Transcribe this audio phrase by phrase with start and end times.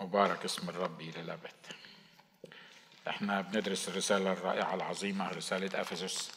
[0.00, 1.66] مبارك اسم الرب إلى الأبد.
[3.08, 6.32] إحنا بندرس الرسالة الرائعة العظيمة رسالة أفسس.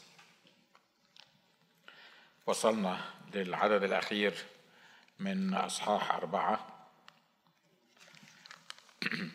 [2.45, 4.45] وصلنا للعدد الأخير
[5.19, 6.87] من أصحاح أربعة.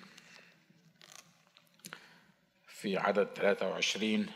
[2.69, 4.27] في عدد 23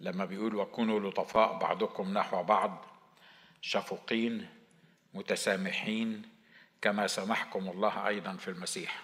[0.00, 2.86] لما بيقول وكونوا لطفاء بعضكم نحو بعض
[3.60, 4.48] شفوقين
[5.14, 6.29] متسامحين
[6.82, 9.02] كما سمحكم الله أيضا في المسيح.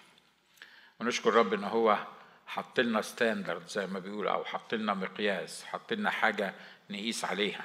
[1.01, 1.99] ونشكر رب إن هو
[2.47, 6.55] حط لنا ستاندرد زي ما بيقول أو حط لنا مقياس حط لنا حاجة
[6.91, 7.65] نقيس عليها.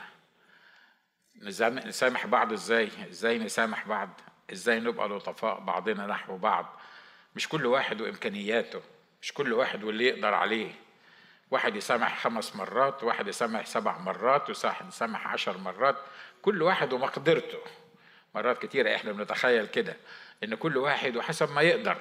[1.35, 4.09] نسامح بعض إزاي؟ إزاي نسامح بعض؟
[4.51, 6.79] إزاي نبقى لطفاء بعضنا نحو بعض؟
[7.35, 8.81] مش كل واحد وإمكانياته
[9.21, 10.71] مش كل واحد واللي يقدر عليه.
[11.51, 15.97] واحد يسامح خمس مرات واحد يسامح سبع مرات وواحد يسامح عشر مرات.
[16.41, 17.59] كل واحد ومقدرته.
[18.35, 19.95] مرات كتيرة إحنا بنتخيل كده
[20.43, 21.97] إن كل واحد وحسب ما يقدر.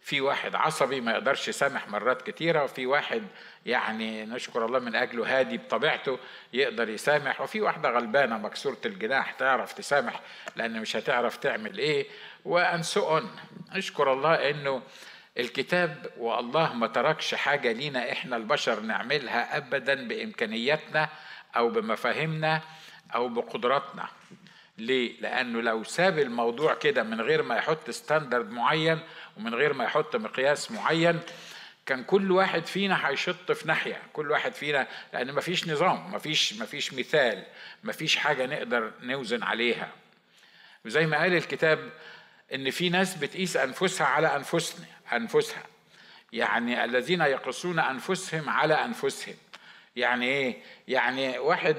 [0.00, 3.22] في واحد عصبي ما يقدرش يسامح مرات كتيرة وفي واحد
[3.66, 6.18] يعني نشكر الله من أجله هادي بطبيعته
[6.52, 10.20] يقدر يسامح وفي واحدة غلبانة مكسورة الجناح تعرف تسامح
[10.56, 12.06] لأن مش هتعرف تعمل إيه
[12.44, 13.30] وأنسؤن
[13.74, 14.82] نشكر الله إنه
[15.38, 21.08] الكتاب والله ما تركش حاجة لينا إحنا البشر نعملها أبدا بإمكانياتنا
[21.56, 22.60] أو بمفاهيمنا
[23.14, 24.08] أو بقدراتنا.
[24.78, 28.98] ليه؟ لأنه لو ساب الموضوع كده من غير ما يحط ستاندرد معين
[29.36, 31.20] ومن غير ما يحط مقياس معين
[31.86, 36.94] كان كل واحد فينا هيشط في ناحية كل واحد فينا لأن مفيش نظام مفيش مفيش
[36.94, 37.44] مثال
[37.84, 39.90] مفيش حاجة نقدر نوزن عليها.
[40.84, 41.90] وزي ما قال الكتاب
[42.54, 45.62] إن في ناس بتقيس أنفسها على أنفسنا أنفسها.
[46.32, 49.34] يعني الذين يقصون أنفسهم على أنفسهم.
[49.98, 50.56] يعني إيه؟
[50.88, 51.76] يعني واحد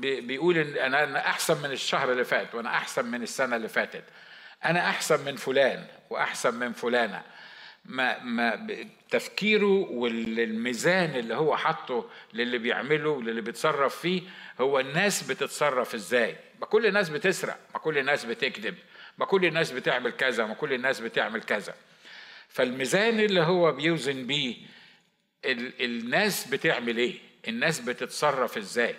[0.00, 4.04] بيقول إن أنا أحسن من الشهر اللي فات وأنا أحسن من السنة اللي فاتت.
[4.64, 7.22] أنا أحسن من فلان وأحسن من فلانة.
[7.84, 8.66] ما ما
[9.10, 14.22] تفكيره والميزان اللي هو حاطه للي بيعمله وللي بيتصرف فيه
[14.60, 18.74] هو الناس بتتصرف إزاي؟ ما كل الناس بتسرق ما كل الناس بتكذب
[19.18, 21.74] ما كل الناس بتعمل كذا ما كل الناس بتعمل كذا.
[22.48, 24.56] فالميزان اللي هو بيوزن بيه
[25.44, 28.94] ال الناس بتعمل إيه؟ الناس بتتصرف إزاي.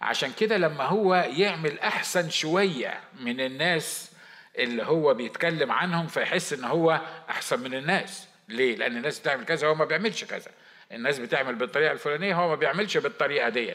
[0.00, 4.12] عشان كده لما هو يعمل أحسن شوية من الناس
[4.58, 7.00] اللي هو بيتكلم عنهم فيحس إن هو
[7.30, 8.28] أحسن من الناس.
[8.48, 10.50] ليه؟ لأن الناس بتعمل كذا هو ما بيعملش كذا.
[10.92, 13.74] الناس بتعمل بالطريقة الفلانية هو ما بيعملش بالطريقة دي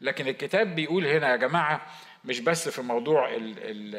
[0.00, 1.86] لكن الكتاب بيقول هنا يا جماعة
[2.24, 3.96] مش بس في موضوع ال ال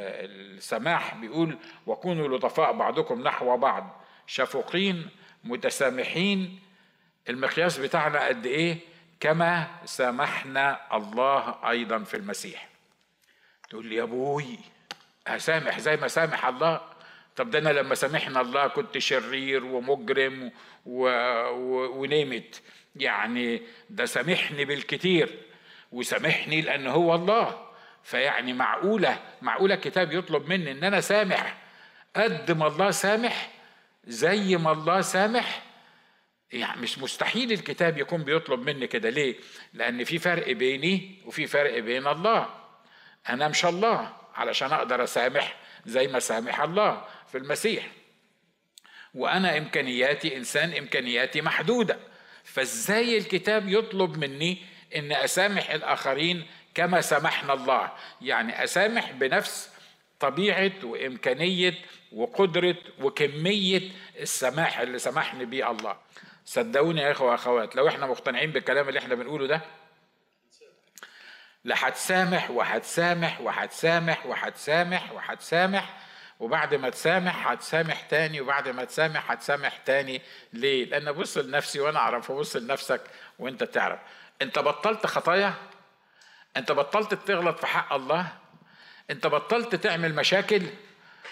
[0.58, 1.58] السماح بيقول
[1.88, 5.10] وكونوا لطفاء بعضكم نحو بعض شفوقين
[5.44, 6.60] متسامحين
[7.30, 8.78] المقياس بتاعنا قد إيه؟
[9.20, 12.70] كما سامحنا الله أيضا في المسيح.
[13.70, 14.60] تقول لي يا أبوي
[15.28, 16.82] هسامح زي ما سامح الله.
[17.36, 20.52] طب ده أنا لما سامحنا الله كنت شرير ومجرم
[20.86, 21.08] و...
[21.50, 22.02] و...
[22.02, 22.62] ونمت.
[22.96, 25.38] يعني ده سامحني بالكتير
[25.92, 27.68] وسامحني لأن هو الله.
[28.04, 31.58] فيعني معقولة معقولة الكتاب يطلب مني إن أنا سامح.
[32.16, 33.50] قد ما الله سامح
[34.08, 35.62] زي ما الله سامح
[36.54, 39.10] يعني مش مستحيل الكتاب يكون بيطلب مني كده.
[39.10, 39.36] ليه؟
[39.74, 42.50] لأن في فرق بيني وفي فرق بين الله.
[43.30, 45.56] أنا مش الله علشان أقدر أسامح
[45.86, 47.88] زي ما سامح الله في المسيح.
[49.14, 52.00] وأنا إمكانياتي إنسان إمكانياتي محدودة.
[52.44, 54.58] فإزاي الكتاب يطلب مني
[54.96, 57.92] إن أسامح الآخرين كما سامحنا الله؟
[58.22, 59.70] يعني أسامح بنفس
[60.20, 61.74] طبيعة وإمكانية
[62.12, 63.82] وقدرة وكمية
[64.20, 65.98] السماح اللي سمحني بيه الله.
[66.46, 69.62] صدقوني يا إخوة وأخوات لو إحنا مقتنعين بالكلام اللي إحنا بنقوله ده
[71.64, 71.76] لا
[72.50, 75.98] وهتسامح وهتسامح وهتسامح وهتسامح
[76.40, 80.22] وبعد ما تسامح هتسامح تاني وبعد ما تسامح هتسامح تاني
[80.54, 83.02] ليه؟ لأن بص لنفسي وأنا أعرف وبص لنفسك
[83.40, 84.00] وأنت تعرف
[84.42, 85.54] أنت بطلت خطايا؟
[86.58, 88.28] أنت بطلت تغلط في حق الله؟
[89.10, 90.62] أنت بطلت تعمل مشاكل؟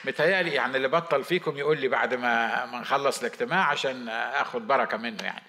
[0.06, 4.98] متهيألي يعني اللي بطل فيكم يقول لي بعد ما ما نخلص الاجتماع عشان آخد بركة
[4.98, 5.44] منه يعني.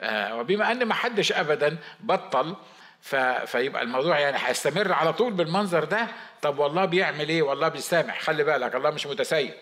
[0.00, 2.56] آه وبما أن ما حدش ابدا بطل
[3.46, 6.06] فيبقى الموضوع يعني هيستمر على طول بالمنظر ده.
[6.42, 8.20] طب والله بيعمل إيه؟ والله بيسامح.
[8.20, 9.54] خلي بالك الله مش متسيب.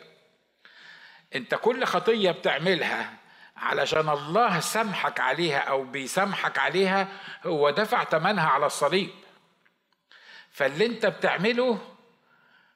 [1.34, 3.10] أنت كل خطية بتعملها
[3.56, 7.08] علشان الله سامحك عليها أو بيسامحك عليها
[7.46, 9.10] هو دفع ثمنها على الصليب.
[10.50, 11.78] فاللي أنت بتعمله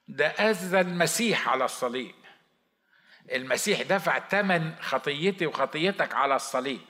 [0.09, 2.15] ده أذى المسيح على الصليب.
[3.33, 6.81] المسيح دفع ثمن خطيتي وخطيتك على الصليب.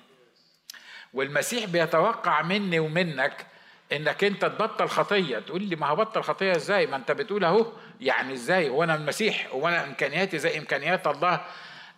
[1.14, 3.46] والمسيح بيتوقع مني ومنك
[3.92, 5.38] إنك أنت تبطل خطية.
[5.38, 7.72] تقول لي ما هبطل خطية إزاي؟ ما أنت بتقول أهو.
[8.00, 11.46] يعني إزاي؟ هو أنا المسيح هو أنا إمكانياتي زي إمكانيات الله.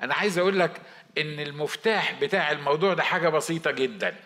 [0.03, 0.81] أنا عايز أقول لك
[1.19, 4.17] إن المفتاح بتاع الموضوع ده حاجة بسيطة جدا.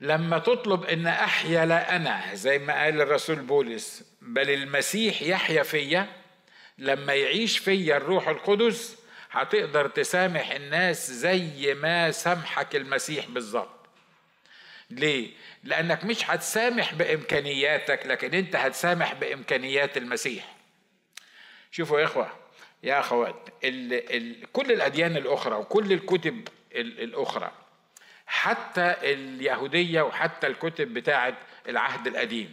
[0.00, 6.06] لما تطلب إن أحيا لا أنا زي ما قال الرسول بولس بل المسيح يحيا فيا
[6.78, 8.98] لما يعيش فيا الروح القدس
[9.30, 13.86] هتقدر تسامح الناس زي ما سامحك المسيح بالظبط.
[14.90, 15.30] ليه؟
[15.64, 20.56] لأنك مش هتسامح بإمكانياتك لكن أنت هتسامح بإمكانيات المسيح.
[21.70, 22.32] شوفوا يا إخوة
[22.82, 23.48] يا أخوات
[24.52, 27.52] كل الأديان الأخرى وكل الكتب الأخرى
[28.28, 31.36] حتى اليهودية وحتى الكتب بتاعه
[31.68, 32.52] العهد القديم.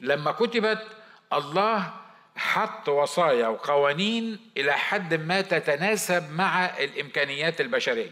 [0.00, 0.86] لما كتبت
[1.32, 1.94] الله
[2.36, 8.10] حط وصايا وقوانين إلى حد ما تتناسب مع الإمكانيات البشرية.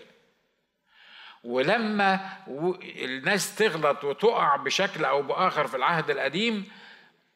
[1.45, 2.21] ولما
[2.83, 6.80] الناس تغلط وتقع بشكل أو بآخر في العهد القديم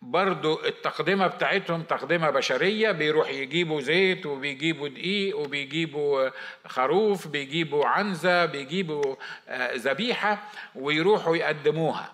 [0.04, 6.30] برضو التقدمة بتاعتهم تقدمة بشرية بيروح يجيبوا زيت وبيجيبوا دقيق وبيجيبوا
[6.66, 9.16] خروف بيجيبوا عنزة بيجيبوا
[9.48, 10.42] آه، ذبيحة
[10.74, 12.12] ويروحوا يقدموها.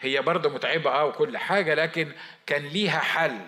[0.00, 2.12] هي برضه متعبة آه وكل حاجة لكن
[2.46, 3.38] كان ليها حل.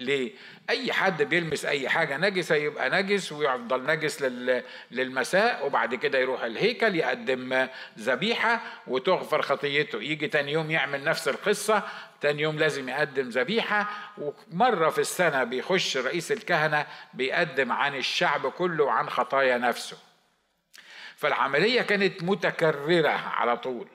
[0.00, 0.32] ليه؟
[0.70, 4.22] أي حد بيلمس أي حاجة نجسة يبقى نجس ويفضل نجس
[4.90, 7.68] للمساء وبعد كده يروح الهيكل يقدم
[7.98, 10.02] ذبيحة وتغفر خطيته.
[10.02, 11.82] يجي تاني يوم يعمل نفس القصة
[12.20, 13.90] تاني يوم لازم يقدم ذبيحة.
[14.18, 19.96] ومرة في السنة بيخش رئيس الكهنة بيقدم عن الشعب كله وعن خطايا نفسه.
[21.16, 23.88] فالعملية كانت متكررة على طول.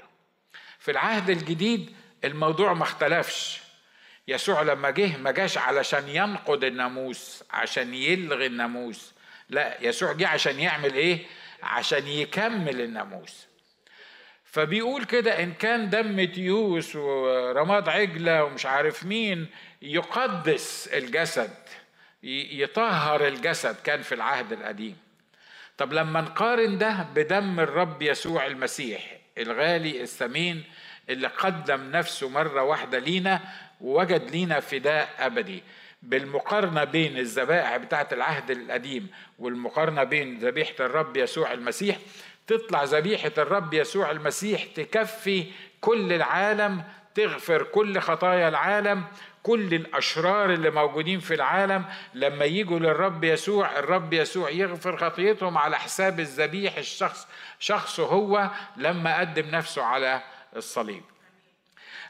[0.79, 3.64] في العهد الجديد الموضوع ما اختلفش.
[4.27, 9.13] يسوع لما جه ما جاش علشان ينقض الناموس عشان يلغي الناموس.
[9.49, 11.19] لا يسوع جه عشان يعمل إيه؟
[11.63, 13.47] عشان يكمل الناموس.
[14.43, 19.47] فبيقول كده إن كان دم تيوس ورماد عجلة ومش عارف مين
[19.81, 21.53] يقدس الجسد
[22.23, 24.97] يطهر الجسد كان في العهد القديم.
[25.77, 30.63] طب لما نقارن ده بدم الرب يسوع المسيح الغالي الثمين
[31.09, 33.41] اللي قدم نفسه مرة واحدة لينا
[33.81, 35.63] ووجد لينا فداء أبدي.
[36.03, 39.07] بالمقارنة بين الذبائح بتاعة العهد القديم
[39.39, 41.97] والمقارنة بين ذبيحة الرب يسوع المسيح
[42.47, 45.45] تطلع ذبيحة الرب يسوع المسيح تكفي
[45.81, 46.83] كل العالم
[47.15, 49.03] تغفر كل خطايا العالم
[49.43, 51.85] كل الأشرار اللي موجودين في العالم.
[52.13, 57.27] لما يجوا للرب يسوع الرب يسوع يغفر خطيتهم على حساب الذبيح الشخص
[57.59, 60.21] شخصه هو لما قدم نفسه على
[60.55, 61.03] الصليب.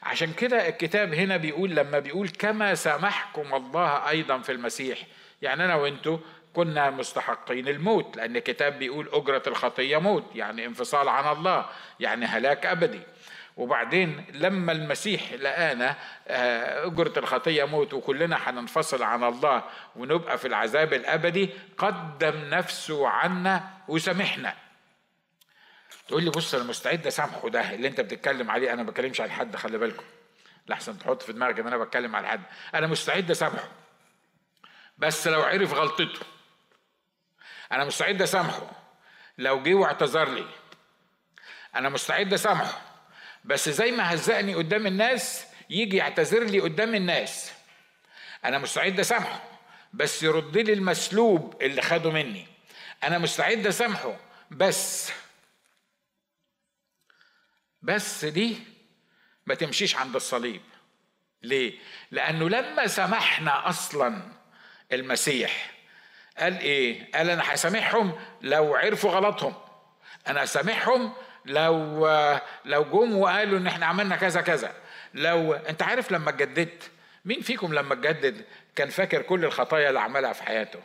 [0.05, 4.99] عشان كده الكتاب هنا بيقول لما بيقول كما سامحكم الله أيضا في المسيح.
[5.41, 6.17] يعني أنا وأنتوا
[6.53, 11.65] كنا مستحقين الموت لأن الكتاب بيقول أجرة الخطية موت يعني انفصال عن الله
[11.99, 12.99] يعني هلاك أبدي.
[13.57, 15.95] وبعدين لما المسيح لقانا
[16.27, 19.63] آه، أجرة الخطية موت وكلنا هننفصل عن الله
[19.95, 24.53] ونبقى في العذاب الأبدي قدم نفسه عنا وسامحنا
[26.07, 28.73] تقول لي بص أنا مستعد أسامحه ده اللي أنت بتتكلم عليه.
[28.73, 30.03] أنا ما بتكلمش عن حد خلي بالكم.
[30.67, 32.41] لحسن تحط في دماغك إن أنا بتكلم على حد.
[32.73, 33.71] أنا مستعد أسامحه.
[34.97, 36.25] بس لو عرف غلطته.
[37.71, 38.71] أنا مستعد أسامحه.
[39.37, 40.45] لو جه واعتذر لي.
[41.75, 42.81] أنا مستعد أسامحه.
[43.45, 47.51] بس زي ما هزقني قدام الناس يجي يعتذر لي قدام الناس.
[48.45, 49.43] أنا مستعد أسامحه.
[49.93, 52.47] بس يرد لي المسلوب اللي خده مني.
[53.03, 54.17] أنا مستعد أسامحه.
[54.51, 55.11] بس
[57.85, 58.57] بس دي
[59.45, 60.61] ما تمشيش عند الصليب.
[61.43, 61.73] ليه؟
[62.11, 64.21] لأنه لما سمحنا أصلا
[64.91, 65.71] المسيح
[66.37, 69.53] قال إيه؟ قال أنا هسامحهم لو عرفوا غلطهم.
[70.27, 71.13] أنا هسامحهم
[71.45, 72.07] لو
[72.65, 74.73] لو جم وقالوا إن إحنا عملنا كذا كذا.
[75.13, 76.91] لو أنت عارف لما اتجددت؟
[77.25, 80.79] مين فيكم لما اتجدد كان فاكر كل الخطايا اللي عملها في حياته؟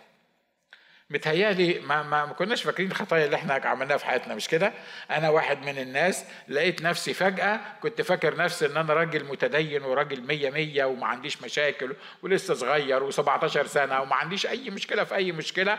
[1.10, 4.72] متهيألي ما, ما, ما كناش فاكرين الخطايا اللي إحنا عملناها في حياتنا مش كده؟
[5.10, 10.20] أنا واحد من الناس لقيت نفسي فجأة كنت فاكر نفسي إن أنا راجل متدين وراجل
[10.20, 15.32] مية مية وما عنديش مشاكل ولسه صغير و17 سنة وما عنديش أي مشكلة في أي
[15.32, 15.78] مشكلة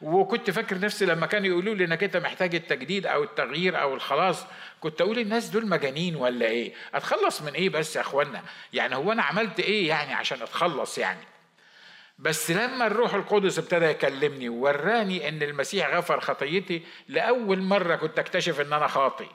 [0.00, 4.46] وكنت فاكر نفسي لما كانوا يقولوا لي إنك أنت محتاج التجديد أو التغيير أو الخلاص
[4.80, 9.12] كنت أقول الناس دول مجانين ولا إيه؟ أتخلص من إيه بس يا إخوانا؟ يعني هو
[9.12, 11.31] أنا عملت إيه يعني عشان أتخلص يعني؟
[12.18, 18.60] بس لما الروح القدس ابتدى يكلمني ووراني إن المسيح غفر خطيتي لأول مرة كنت أكتشف
[18.60, 19.28] إن أنا خاطي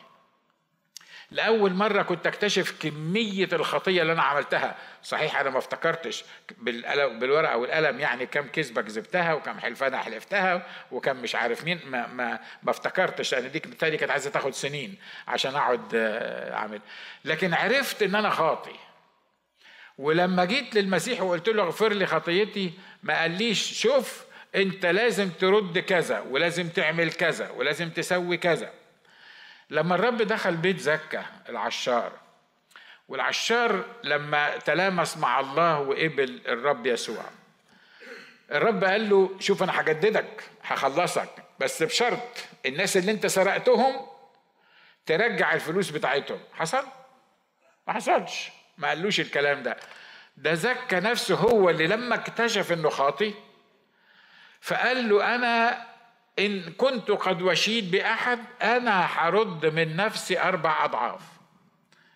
[1.31, 4.75] لأول مرة كنت أكتشف كمية الخطية اللي أنا عملتها.
[5.03, 6.25] صحيح أنا ما افتكرتش
[6.59, 11.79] بالورقة والقلم يعني كم كذبة كذبتها وكم حلفانة حلفتها وكم مش عارف مين.
[11.85, 14.95] ما ما ما افتكرتش لأن دي كانت عايزة تاخد سنين
[15.27, 16.81] عشان أقعد آه، أعمل.
[17.25, 18.75] لكن عرفت إن أنا خاطي
[19.97, 22.73] ولما جيت للمسيح وقلت له اغفر لي خطيتي
[23.03, 24.23] ما قاليش شوف
[24.55, 28.71] انت لازم ترد كذا ولازم تعمل كذا ولازم تسوي كذا.
[29.69, 32.11] لما الرب دخل بيت زكا العشار
[33.07, 37.23] والعشار لما تلامس مع الله وقبل الرب يسوع
[38.51, 44.07] الرب قال له شوف أنا هجددك هخلصك بس بشرط الناس اللي انت سرقتهم
[45.05, 46.39] ترجع الفلوس بتاعتهم.
[46.53, 46.85] حصل؟
[47.87, 48.49] ما حصلش.
[48.77, 49.77] ما قالوش الكلام ده.
[50.37, 53.33] ده زكى نفسه هو اللي لما اكتشف إنه خاطي
[54.61, 55.85] فقال له أنا
[56.39, 61.21] إن كنت قد وشيت بأحد أنا هرد من نفسي أربع أضعاف.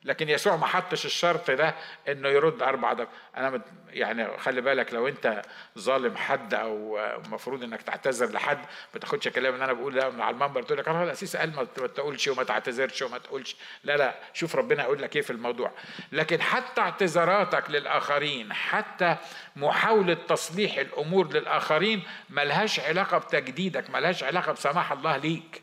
[0.03, 1.75] لكن يسوع ما حطش الشرط ده
[2.07, 5.41] إنه يرد أربع ضرب أنا يعني خلي بالك لو أنت
[5.79, 8.57] ظالم حد أو المفروض إنك تعتذر لحد
[8.93, 11.87] ما تاخدش كلام ان أنا بقول ده على المنبر تقول لك أنا الاسيس قال ما
[11.87, 13.55] تقولش وما تعتذرش وما تقولش.
[13.83, 15.71] لا لا شوف ربنا يقول لك إيه في الموضوع.
[16.11, 19.15] لكن حتى اعتذاراتك للآخرين حتى
[19.55, 25.60] محاولة تصليح الأمور للآخرين ملهاش علاقة بتجديدك ملهاش علاقة بسماح الله ليك.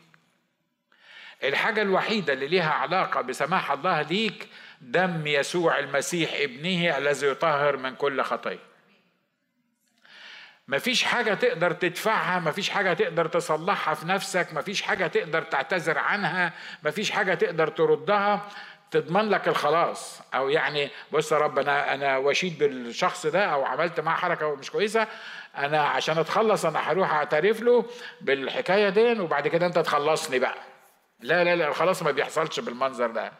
[1.44, 4.48] الحاجة الوحيدة اللي ليها علاقة بسماح الله ليك
[4.80, 8.58] دم يسوع المسيح ابنه الذي يطهر من كل خطية
[10.68, 16.52] مفيش حاجة تقدر تدفعها مفيش حاجة تقدر تصلحها في نفسك مفيش حاجة تقدر تعتذر عنها
[16.82, 18.48] مفيش حاجة تقدر تردها.
[18.90, 20.20] تضمن لك الخلاص.
[20.34, 24.70] أو يعني بص يا رب أنا أنا وشيد بالشخص ده أو عملت معاه حركة مش
[24.70, 25.06] كويسة.
[25.58, 27.84] أنا عشان أتخلص أنا هروح أعترف له
[28.20, 30.54] بالحكاية دي وبعد كده أنت تخلصني بقى.
[31.20, 33.32] لا لا لا خلاص ما بيحصلش بالمنظر ده.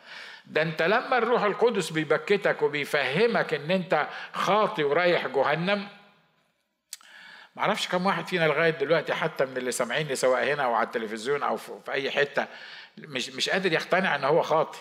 [0.47, 5.89] ده انت لما الروح القدس بيبكتك وبيفهمك ان انت خاطي ورايح جهنم
[7.57, 11.43] معرفش كم واحد فينا لغاية دلوقتي حتى من اللي سامعيني سواء هنا أو على التلفزيون
[11.43, 12.47] أو في أي حتة
[12.99, 14.79] مش مش قادر يقتنع إن هو خاطي.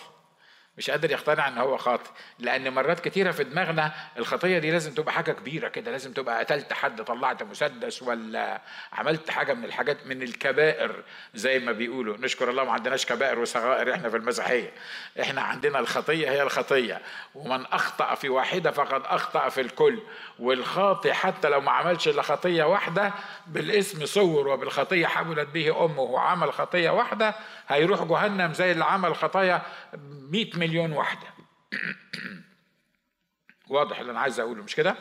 [0.78, 2.10] مش قادر يقتنع إن هو خاطئ.
[2.38, 6.72] لأن مرات كتيرة في دماغنا الخطية دي لازم تبقى حاجة كبيرة كده لازم تبقى قتلت
[6.72, 8.60] حد طلعت مسدس ولا
[8.92, 11.02] عملت حاجة من الحاجات من الكبائر
[11.34, 12.16] زي ما بيقولوا.
[12.16, 14.72] نشكر الله ما عندناش كبائر وصغائر إحنا في المسيحية.
[15.20, 17.00] إحنا عندنا الخطية هي الخطية.
[17.34, 19.98] ومن أخطأ في واحدة فقد أخطأ في الكل.
[20.38, 23.12] والخاطئ حتى لو ما عملش إلا خطية واحدة
[23.46, 27.34] بالاسم صور وبالخطية حملت به أمه وعمل خطية واحدة
[27.68, 29.62] هيروح جهنم زي اللي عمل خطايا
[29.94, 31.26] 100 مليون واحدة.
[33.68, 34.96] واضح اللي أنا عايز أقوله مش كده؟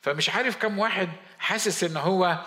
[0.00, 2.38] فمش عارف كم واحد حاسس إن هو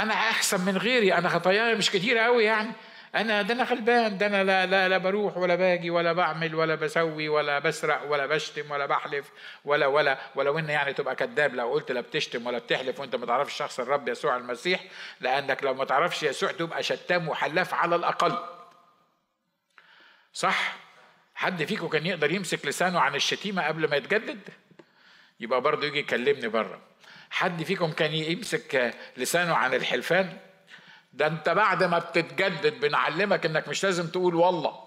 [0.00, 2.72] أنا أحسن من غيري أنا خطاياي مش كتير قوي يعني.
[3.14, 6.74] أنا ده أنا غلبان ده أنا لا, لا لا بروح ولا باجي ولا بعمل ولا
[6.74, 9.30] بسوي ولا بسرق ولا بشتم ولا بحلف
[9.64, 13.26] ولا ولا ولو ان يعني تبقى كذاب لو قلت لا بتشتم ولا بتحلف وأنت ما
[13.26, 14.84] تعرفش شخص الرب يسوع المسيح
[15.20, 18.55] لأنك لو ما تعرفش يسوع تبقى شتام وحلاف على الأقل.
[20.36, 20.76] صح؟
[21.34, 24.38] حد فيكم كان يقدر يمسك لسانه عن الشتيمة قبل ما يتجدد؟
[25.40, 26.80] يبقى برضه يجي يكلمني بره.
[27.30, 30.38] حد فيكم كان يمسك لسانه عن الحلفان؟
[31.12, 34.78] ده انت بعد ما بتتجدد بنعلمك انك مش لازم تقول والله.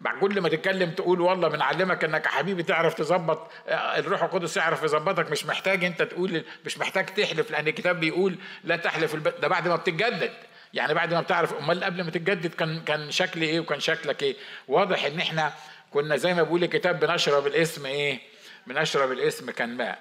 [0.00, 4.82] بعد كل ما تتكلم تقول والله بنعلمك انك يا حبيبي تعرف تظبط الروح القدس يعرف
[4.82, 5.30] يظبطك.
[5.30, 9.68] مش محتاج انت تقول مش محتاج تحلف لأن الكتاب بيقول لا تحلف البيت ده بعد
[9.68, 10.32] ما بتتجدد.
[10.74, 14.36] يعني بعد ما بتعرف أمال قبل ما تتجدد كان كان شكلي إيه وكان شكلك إيه.
[14.68, 15.52] واضح إن إحنا
[15.90, 18.18] كنا زي ما بيقول الكتاب بنشرب الاسم إيه؟
[18.66, 19.98] بنشرب الاسم كان ماء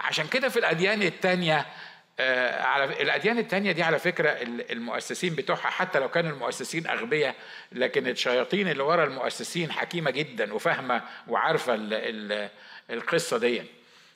[0.00, 1.66] عشان كده في الأديان الثانية
[2.20, 4.30] آه على الأديان الثانية دي على فكرة
[4.70, 7.34] المؤسسين بتوعها حتى لو كانوا المؤسسين أغبياء
[7.72, 11.74] لكن الشياطين اللي ورا المؤسسين حكيمة جدا وفاهمة وعارفة
[12.90, 13.62] القصة دي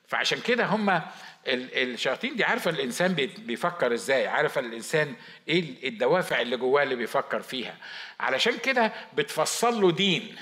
[0.09, 1.03] فعشان كده هم
[1.47, 5.15] الشياطين دي عارفة الإنسان بيفكر إزاي عارفة الإنسان
[5.49, 7.75] إيه الدوافع اللي جواه اللي بيفكر فيها.
[8.21, 10.37] علشان كده بتفصل له دين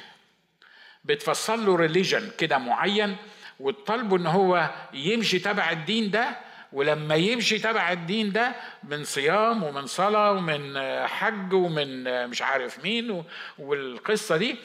[1.04, 3.16] بتفصل له ريليجن كده معين
[3.61, 6.37] وتطالبه إن هو يمشي تبع الدين ده
[6.73, 8.54] ولما يمشي تبع الدين ده
[8.85, 13.25] من صيام ومن صلاة ومن حج ومن مش عارف مين
[13.58, 14.56] والقصة دي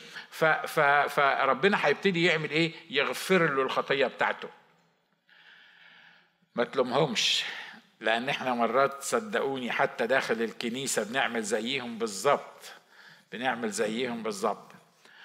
[1.08, 4.50] فربنا هيبتدي يعمل إيه؟ يغفر له الخطية بتاعته.
[6.56, 7.44] ما تلومهمش
[8.00, 12.72] لأن إحنا مرات صدقوني حتى داخل الكنيسة بنعمل زيهم بالظبط
[13.32, 14.72] بنعمل زيهم بالظبط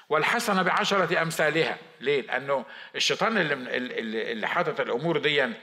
[0.09, 1.77] والحسنة بعشرة أمثالها.
[2.01, 2.65] ليه؟ لأنه
[2.95, 5.55] الشيطان اللي اللي حاطط الأمور دي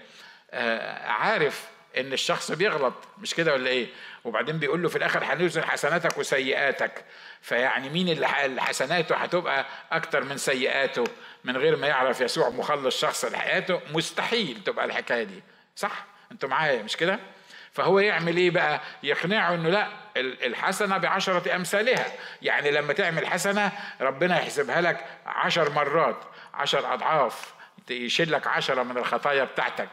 [0.51, 1.67] آه، عارف
[1.97, 3.87] إن الشخص بيغلط مش كده ولا إيه؟
[4.23, 7.05] وبعدين بيقول له في الآخر هنوزن حسناتك وسيئاتك.
[7.41, 11.03] فيعني مين اللي حسناته هتبقى أكتر من سيئاته؟
[11.43, 15.43] من غير ما يعرف يسوع مخلص شخص لحياته؟ مستحيل تبقى الحكاية دي.
[15.75, 17.19] صح؟ أنتوا معايا مش كده؟
[17.71, 19.87] فهو يعمل إيه بقى؟ يقنعه إنه لأ
[20.17, 22.05] الحسنة بعشرة أمثالها.
[22.41, 26.17] يعني لما تعمل حسنة ربنا يحسبها لك عشر مرات
[26.53, 27.53] عشر أضعاف
[27.89, 29.89] يشيل لك عشرة من الخطايا بتاعتك.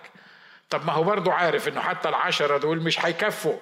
[0.70, 3.58] طب ما هو برضه عارف إنه حتى العشرة دول مش هيكفوا.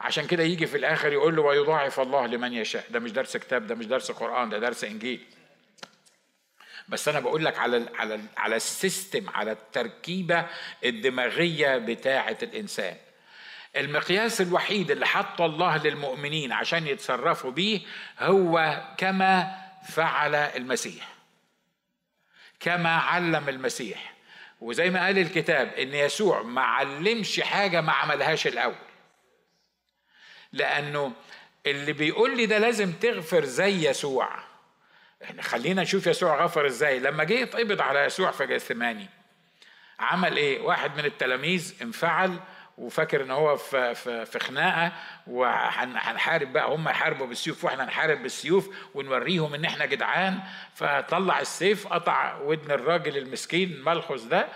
[0.00, 2.84] عشان كده يجي في الآخر يقول له ويضاعف الله لمن يشاء.
[2.90, 5.26] ده مش درس كتاب ده مش درس قرآن ده درس إنجيل.
[6.90, 10.46] بس أنا بقول لك على ال على ال على السيستم على التركيبة
[10.84, 12.96] الدماغية بتاعة الإنسان.
[13.76, 17.80] المقياس الوحيد اللي حطه الله للمؤمنين عشان يتصرفوا بيه
[18.18, 19.56] هو كما
[19.88, 21.08] فعل المسيح.
[22.60, 24.14] كما علم المسيح.
[24.60, 28.74] وزي ما قال الكتاب إن يسوع ما علمش حاجة ما عملهاش الأول.
[30.52, 31.12] لأنه
[31.66, 34.49] اللي بيقول لي ده لازم تغفر زي يسوع.
[35.24, 36.98] إحنا خلينا نشوف يسوع غفر إزاي.
[36.98, 39.06] لما جه يتقبض على يسوع في جثماني
[40.00, 42.40] عمل إيه؟ واحد من التلاميذ انفعل
[42.78, 44.92] وفاكر إن هو في في في خناقة
[45.26, 50.40] وهنحارب بقى هم يحاربوا بالسيوف وإحنا نحارب بالسيوف ونوريهم إن إحنا جدعان.
[50.74, 54.48] فطلع السيف قطع ودن الراجل المسكين ملخص ده.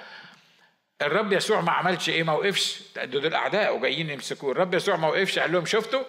[1.02, 2.82] الرب يسوع ما عملش إيه؟ ما وقفش.
[3.04, 4.52] دول أعداء وجايين يمسكوه.
[4.52, 6.02] الرب يسوع ما وقفش قال لهم شفتوا؟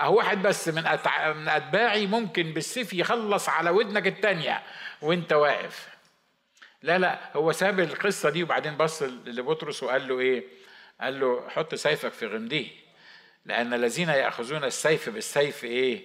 [0.00, 0.82] أهو واحد بس من
[1.36, 4.62] من أتباعي ممكن بالسيف يخلص على ودنك التانية.
[5.02, 5.88] وأنت واقف.
[6.82, 10.44] لا لا هو ساب القصة دي وبعدين بص لبطرس وقال له إيه؟
[11.00, 12.64] قال له حط سيفك في غمده
[13.46, 16.02] لأن الذين يأخذون السيف بالسيف إيه؟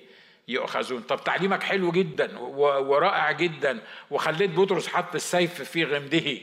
[0.48, 1.02] يؤخذون.
[1.02, 3.80] طب تعليمك حلو جدا ورائع جدا.
[4.12, 6.38] وخليت بطرس حط السيف في غمده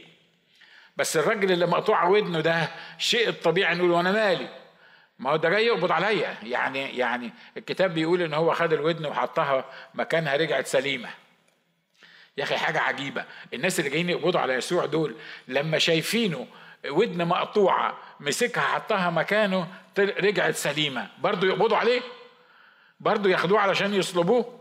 [0.96, 4.63] بس الراجل اللي مقطوع ودنه ده شيء الطبيعي نقول وأنا مالي.
[5.18, 6.36] ما هو ده جاي يقبض عليا.
[6.42, 11.08] يعني يعني الكتاب بيقول إن هو خد الودن وحطها مكانها رجعت سليمة.
[12.36, 13.24] يا أخي حاجة عجيبة.
[13.54, 15.16] الناس اللي جايين يقبضوا على يسوع دول
[15.48, 16.46] لما شايفينه
[16.88, 19.68] ودن مقطوعة مسكها حطها مكانه
[19.98, 21.08] رجعت سليمة.
[21.18, 22.00] برضه يقبضوا عليه؟
[23.00, 24.60] برضه ياخدوه علشان يصلبوه؟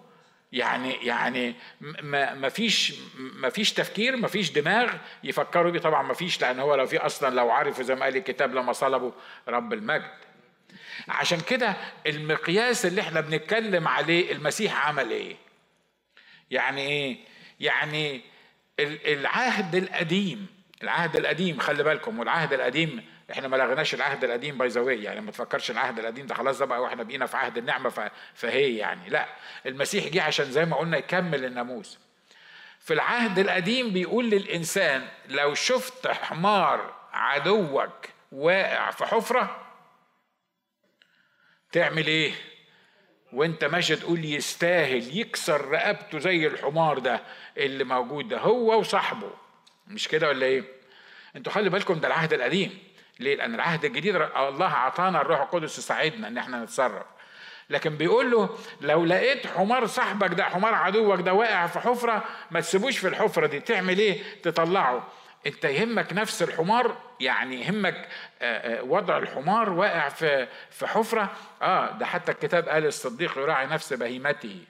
[0.51, 4.93] يعني يعني ما ما فيش ما فيش تفكير ما فيش دماغ
[5.24, 5.79] يفكروا بيه.
[5.79, 8.74] طبعا ما فيش لأن هو لو في أصلا لو عرفوا زي ما قال الكتاب لما
[8.74, 9.12] صلبوا
[9.48, 10.12] رب المجد.
[11.07, 11.75] عشان كده
[12.08, 15.36] المقياس اللي إحنا بنتكلم عليه المسيح عمل إيه؟
[16.51, 17.17] يعني إيه؟
[17.60, 18.21] يعني
[18.79, 20.47] العهد القديم
[20.84, 25.32] العهد القديم خلي بالكم والعهد القديم إحنا ما لغناش العهد القديم باي ذا يعني ما
[25.32, 29.10] تفكرش العهد القديم ده خلاص ده بقى وإحنا بقينا في عهد النعمة فهي يعني.
[29.10, 29.25] لا
[29.65, 31.99] المسيح جه عشان زي ما قلنا يكمل الناموس.
[32.79, 37.93] في العهد القديم بيقول للإنسان لو شفت حمار عدوك
[38.32, 39.62] واقع في حفرة
[41.73, 42.31] تعمل إيه؟
[43.33, 47.21] وانت ماشي تقول يستاهل يكسر رقبته زي الحمار ده
[47.57, 49.29] اللي موجود ده هو وصاحبه.
[49.88, 50.63] مش كده ولا إيه؟
[51.36, 52.79] أنتوا خلي بالكم ده العهد القديم.
[53.19, 57.05] ليه؟ لأن العهد الجديد الله أعطانا الروح القدس يساعدنا إن إحنا نتصرف.
[57.69, 62.59] لكن بيقول له لو لقيت حمار صاحبك ده حمار عدوك ده واقع في حفرة ما
[62.59, 63.59] تسيبوش في الحفرة دي.
[63.59, 65.07] تعمل إيه؟ تطلعه.
[65.47, 68.10] انت يهمك نفس الحمار يعني يهمك
[68.82, 71.29] وضع الحمار واقع في في حفرة.
[71.62, 74.65] آه ده حتى الكتاب قال الصديق يراعي نفس بهيمته.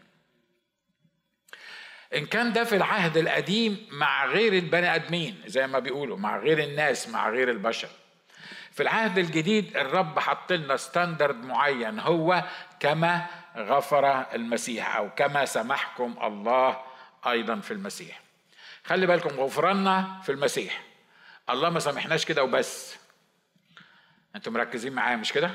[2.16, 6.60] إن كان ده في العهد القديم مع غير البني آدمين زي ما بيقولوا مع غير
[6.60, 7.90] الناس مع غير البشر.
[8.72, 12.44] في العهد الجديد الرب حط لنا ستاندرد معين هو
[12.80, 13.26] كما
[13.58, 16.82] غفر المسيح أو كما سمحكم الله
[17.28, 18.23] أيضا في المسيح.
[18.86, 20.84] خلي بالكم غفراننا في المسيح.
[21.50, 22.98] الله ما سامحناش كده وبس.
[24.36, 25.52] أنتوا مركزين معايا مش كده؟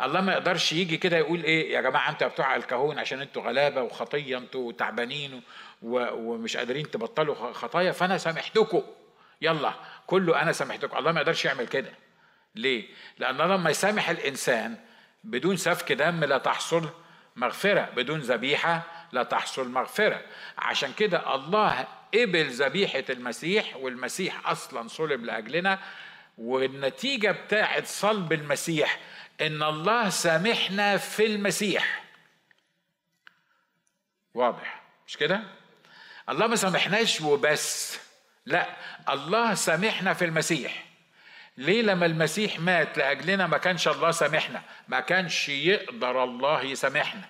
[0.00, 3.82] الله ما يقدرش يجي كده يقول إيه يا جماعة أنتوا بتوع الكهون عشان أنتوا غلابة
[3.82, 5.42] وخطية أنتوا تعبانين
[5.82, 7.92] ومش قادرين تبطلوا خطايا.
[7.92, 8.82] فأنا سامحتكم.
[9.40, 9.74] يلا
[10.06, 10.98] كله أنا سامحتكم.
[10.98, 11.90] الله ما يقدرش يعمل كده.
[12.54, 12.86] ليه؟
[13.18, 14.76] لأن الله لما يسامح الإنسان
[15.24, 16.88] بدون سفك دم لا تحصل
[17.36, 18.82] مغفرة بدون ذبيحة
[19.12, 20.22] لا تحصل مغفرة.
[20.58, 25.78] عشان كده الله قبل ذبيحة المسيح والمسيح أصلا صلب لأجلنا
[26.38, 29.00] والنتيجة بتاعه صلب المسيح
[29.40, 32.04] إن الله سامحنا في المسيح.
[34.34, 35.40] واضح؟ مش كده؟
[36.28, 37.98] الله ما سامحناش وبس.
[38.46, 38.66] لا
[39.08, 40.84] الله سامحنا في المسيح.
[41.56, 47.28] ليه لما المسيح مات لأجلنا ما كانش الله سامحنا؟ ما كانش يقدر الله يسامحنا.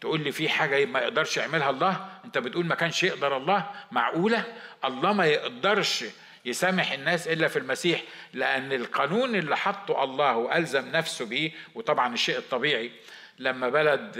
[0.00, 4.44] تقول لي في حاجة ما يقدرش يعملها الله؟ أنت بتقول ما كانش يقدر الله؟ معقولة؟
[4.84, 6.04] الله ما يقدرش
[6.44, 8.02] يسامح الناس إلا في المسيح
[8.34, 12.90] لأن القانون اللي حطه الله وألزم نفسه بيه وطبعا الشيء الطبيعي
[13.38, 14.12] لما بلد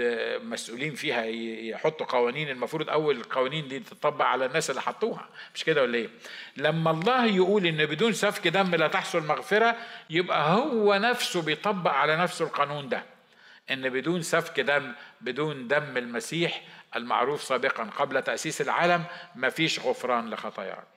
[0.43, 5.29] مسؤولين فيها يحطوا قوانين المفروض أول القوانين دي تطبق على الناس اللي حطوها.
[5.55, 6.09] مش كده ولا إيه؟
[6.57, 9.75] لما الله يقول إن بدون سفك دم لا تحصل مغفرة
[10.09, 13.03] يبقى هو نفسه بيطبق على نفسه القانون ده.
[13.71, 16.61] إن بدون سفك دم بدون دم المسيح
[16.95, 19.03] المعروف سابقا قبل تأسيس العالم
[19.35, 20.87] مفيش غفران لخطاياك.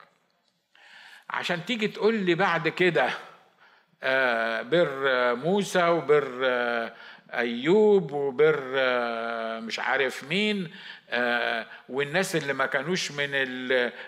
[1.29, 3.09] عشان تيجي تقول لي بعد كده
[4.03, 6.93] آه، بر موسى وبر آه،
[7.35, 10.71] أيوب وبر آه، مش عارف مين
[11.09, 13.31] آه، والناس اللي ما كانوش من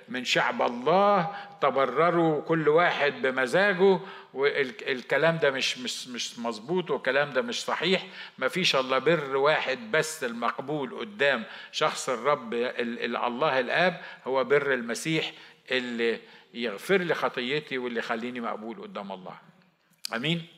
[0.10, 4.00] من شعب الله تبرروا كل واحد بمزاجه
[4.34, 8.06] والكلام ده مش مش مش مظبوط والكلام ده مش صحيح.
[8.38, 15.32] ما فيش إلا بر واحد بس المقبول قدام شخص الرب الله الآب هو بر المسيح
[15.72, 16.20] اللي
[16.54, 19.38] يغفر لي خطيتي واللي يخليني مقبول قدام الله.
[20.16, 20.57] آمين.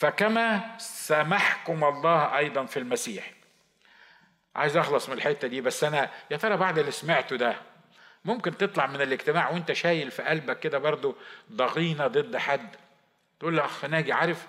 [0.00, 3.32] فكما سامحكم الله أيضا في المسيح.
[4.56, 7.56] عايز أخلص من الحتة دي بس أنا يا ترى بعد اللي سمعته ده
[8.24, 11.16] ممكن تطلع من الاجتماع وأنت شايل في قلبك كده برضو
[11.52, 12.76] ضغينة ضد حد؟
[13.40, 14.46] تقول له أخ ناجي عارف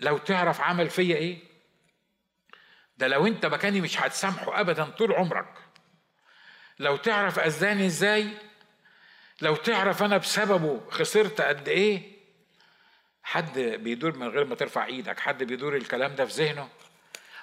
[0.00, 1.38] لو تعرف عمل فيا إيه؟
[2.98, 5.54] ده لو أنت مكاني مش هتسامحه ابدا طول عمرك.
[6.78, 8.30] لو تعرف أذاني إزاي؟
[9.42, 12.15] لو تعرف أنا بسببه خسرت قد إيه؟
[13.26, 16.68] حد بيدور من غير ما ترفع إيدك حد بيدور الكلام ده في ذهنه.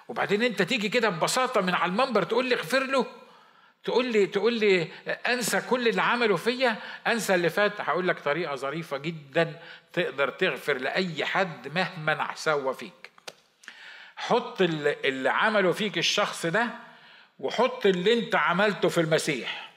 [0.08, 3.06] وبعدين انت تيجي كده ببساطة من على المنبر تقول لي اغفر له
[3.84, 7.82] تقول لي تقول لي انسى كل اللي عمله فيا انسى اللي فات.
[7.82, 9.60] هقول لك طريقة ظريفة جدا
[9.94, 13.12] تقدر تغفر لأي حد مهما سوى فيك.
[14.16, 16.68] حط اللي عمله فيك الشخص ده
[17.40, 19.72] وحط اللي انت عملته في المسيح.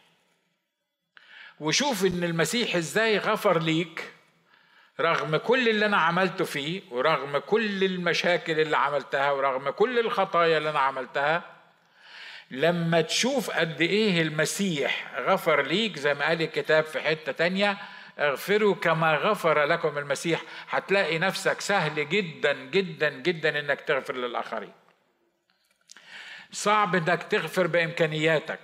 [1.60, 4.15] وشوف إن المسيح إزاي غفر ليك.
[5.00, 10.70] رغم كل اللي أنا عملته فيه ورغم كل المشاكل اللي عملتها ورغم كل الخطايا اللي
[10.70, 11.42] أنا عملتها
[12.50, 17.76] لما تشوف قد إيه المسيح غفر ليك زي ما قال الكتاب في حتة تانية
[18.18, 24.72] اغفروا كما غفر لكم المسيح هتلاقي نفسك سهل جدا جدا جدا إنك تغفر للآخرين.
[26.52, 28.60] صعب إنك تغفر بإمكانياتك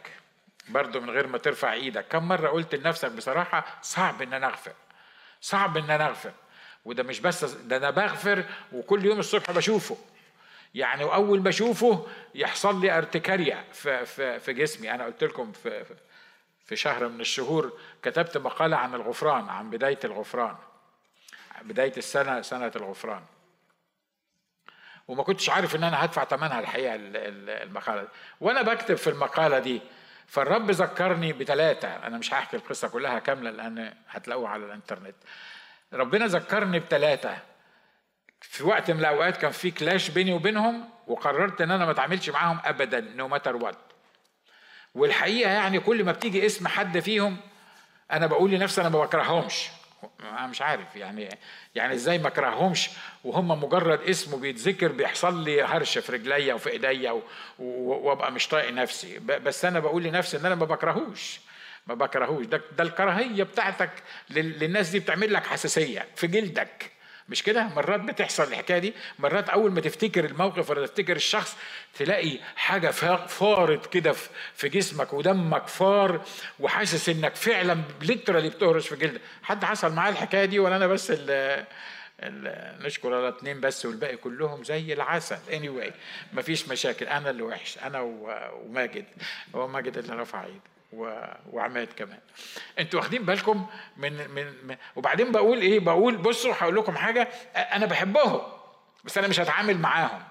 [0.68, 2.06] برضه من غير ما ترفع إيدك.
[2.08, 4.72] كم مرة قلت لنفسك بصراحة صعب إن أنا أغفر.
[5.42, 6.32] صعب إن أنا أغفر.
[6.84, 9.96] وده مش بس ده أنا بغفر وكل يوم الصبح بشوفه.
[10.74, 14.94] يعني واول ما أشوفه يحصل لي ارتكاريا في, في, في جسمي.
[14.94, 15.84] أنا قلت لكم في
[16.64, 20.56] في شهر من الشهور كتبت مقالة عن الغفران عن بداية الغفران.
[21.62, 23.22] بداية السنة سنة الغفران.
[25.08, 28.02] وما كنتش عارف إن أنا هدفع ثمنها الحقيقة المقالة.
[28.02, 28.08] دي
[28.40, 29.80] وأنا بكتب في المقالة دي
[30.26, 35.14] فالرب ذكرني بثلاثة أنا مش هحكي القصة كلها كاملة لأن هتلاقوها على الإنترنت.
[35.92, 37.38] ربنا ذكرني بثلاثة
[38.40, 42.58] في وقت من الأوقات كان في كلاش بيني وبينهم وقررت إن أنا ما أتعاملش معاهم
[42.64, 43.78] أبدا no matter what
[44.94, 47.36] والحقيقة يعني كل ما بتيجي اسم حد فيهم
[48.10, 49.68] أنا بقول لنفسي أنا ما بكرههمش.
[50.20, 51.28] أنا مش عارف يعني
[51.74, 52.90] يعني إزاي ما اكرههمش
[53.24, 57.22] وهم مجرد اسمه بيتذكر بيحصل لي هرش في رجليا وفي إيديا
[57.58, 59.18] وأبقى مش طايق نفسي.
[59.18, 61.40] بس أنا بقول لنفسي إن أنا ما بكرهوش.
[61.86, 62.46] ما بكرهوش.
[62.46, 63.90] ده, ده الكراهية بتاعتك
[64.30, 66.91] للناس دي بتعمل لك حساسية في جلدك.
[67.32, 68.94] مش كده؟ مرات بتحصل الحكاية دي.
[69.18, 71.56] مرات أول ما تفتكر الموقف ولا تفتكر الشخص
[71.94, 72.90] تلاقي حاجة
[73.28, 74.12] فارت كده
[74.54, 76.20] في جسمك ودمك فار
[76.60, 79.20] وحاسس إنك فعلا ليترالي بتهرش في جلدك.
[79.42, 81.66] حد حصل معاه الحكاية دي ولا أنا بس اللي
[82.86, 85.38] نشكر على اتنين بس والباقي كلهم زي العسل.
[85.52, 85.92] اني anyway
[86.32, 87.06] مفيش مشاكل.
[87.06, 87.78] أنا اللي وحش.
[87.78, 89.04] أنا وماجد.
[89.54, 92.18] هو ماجد اللي رفع ايده وعماد كمان.
[92.78, 97.22] أنتوا واخدين بالكم من, من من وبعدين بقول إيه بقول بصوا هقول لكم حاجة
[97.56, 98.40] أنا بحبهم
[99.04, 100.22] بس أنا مش هتعامل معاهم.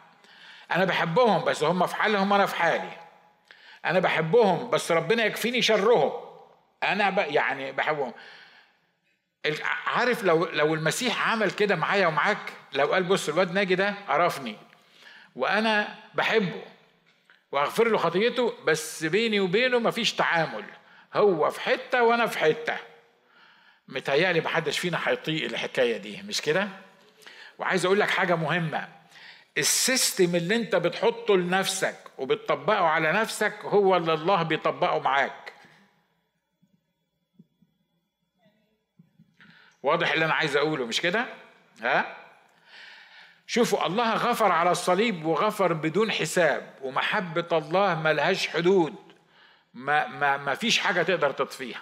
[0.71, 2.91] أنا بحبهم بس هم في حالهم أنا في حالي.
[3.85, 6.11] أنا بحبهم بس ربنا يكفيني شرهم.
[6.83, 7.17] أنا ب...
[7.17, 8.13] يعني بحبهم.
[9.87, 14.57] عارف لو لو المسيح عمل كده معايا ومعاك لو قال بص الواد ناجي ده عرفني
[15.35, 16.61] وأنا بحبه.
[17.51, 20.65] واغفر له خطيته بس بيني وبينه مفيش تعامل.
[21.13, 22.77] هو في حتة وأنا في حتة.
[23.87, 26.67] متهيألي محدش فينا هيطيق الحكاية دي مش كده؟
[27.57, 28.87] وعايز أقول لك حاجة مهمة.
[29.57, 35.53] السيستم اللي أنت بتحطه لنفسك وبتطبقه على نفسك هو اللي الله بيطبقه معاك.
[39.83, 41.25] واضح اللي أنا عايز أقوله مش كده؟
[41.81, 42.20] ها؟
[43.51, 48.95] شوفوا الله غفر على الصليب وغفر بدون حساب ومحبة الله ملهاش حدود
[49.73, 51.81] ما, ما, ما فيش حاجة تقدر تطفيها.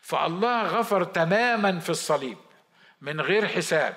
[0.00, 2.38] فالله غفر تماما في الصليب
[3.00, 3.94] من غير حساب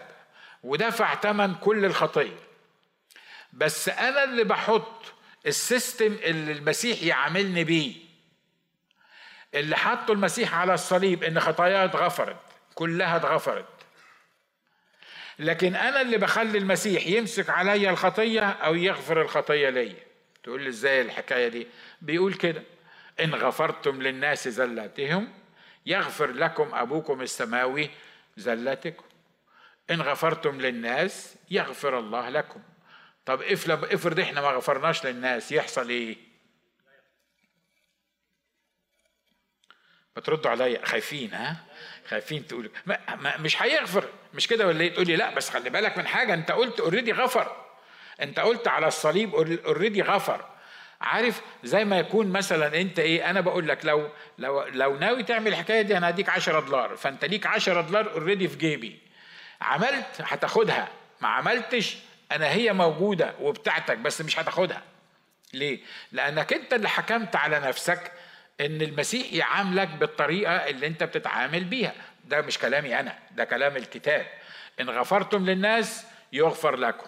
[0.63, 2.39] ودفع ثمن كل الخطية.
[3.53, 5.13] بس أنا اللي بحط
[5.45, 7.95] السيستم اللي المسيح يعاملني بيه.
[9.53, 12.37] اللي حطه المسيح على الصليب إن خطاياه اتغفرت
[12.75, 13.72] كلها اتغفرت.
[15.39, 20.03] لكن أنا اللي بخلي المسيح يمسك عليا الخطية أو يغفر الخطية ليا.
[20.43, 21.67] تقول لي إزاي الحكاية دي؟
[22.01, 22.63] بيقول كده
[23.19, 25.33] إن غفرتم للناس زلاتهم
[25.85, 27.89] يغفر لكم أبوكم السماوي
[28.37, 29.03] زلتكم
[29.91, 32.61] إن غفرتم للناس يغفر الله لكم.
[33.25, 36.17] طب افرض إحنا ما غفرناش للناس يحصل إيه؟
[40.15, 41.57] بتردوا عليا خايفين ها؟
[42.09, 42.71] خايفين تقولوا.
[42.85, 44.09] ما ما مش هيغفر.
[44.33, 46.33] مش كده ولا إيه؟ تقول لي لا بس خلي بالك من حاجة.
[46.33, 47.55] أنت قلت already غفر.
[48.21, 50.45] أنت قلت على الصليب already غفر.
[51.01, 55.47] عارف زي ما يكون مثلا أنت إيه؟ أنا بقول لك لو لو لو ناوي تعمل
[55.47, 56.95] الحكاية دي أنا هديك 10 دولار.
[56.95, 58.99] فأنت ليك 10 دولار already في جيبي.
[59.61, 60.87] عملت هتاخدها.
[61.21, 61.97] ما عملتش
[62.31, 64.81] أنا هي موجودة وبتاعتك بس مش هتاخدها.
[65.53, 65.79] ليه؟
[66.11, 68.11] لأنك أنت اللي حكمت على نفسك.
[68.61, 71.93] إن المسيح يعاملك بالطريقة اللي أنت بتتعامل بيها.
[72.25, 74.27] ده مش كلامي أنا ده كلام الكتاب.
[74.79, 77.07] إن غفرتم للناس يغفر لكم.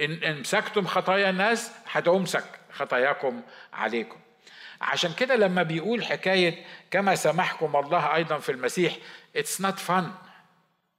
[0.00, 4.18] إن إمسكتم خطايا الناس هتمسك خطاياكم عليكم.
[4.80, 8.96] عشان كده لما بيقول حكاية كما سمحكم الله أيضا في المسيح
[9.36, 10.10] it's not fun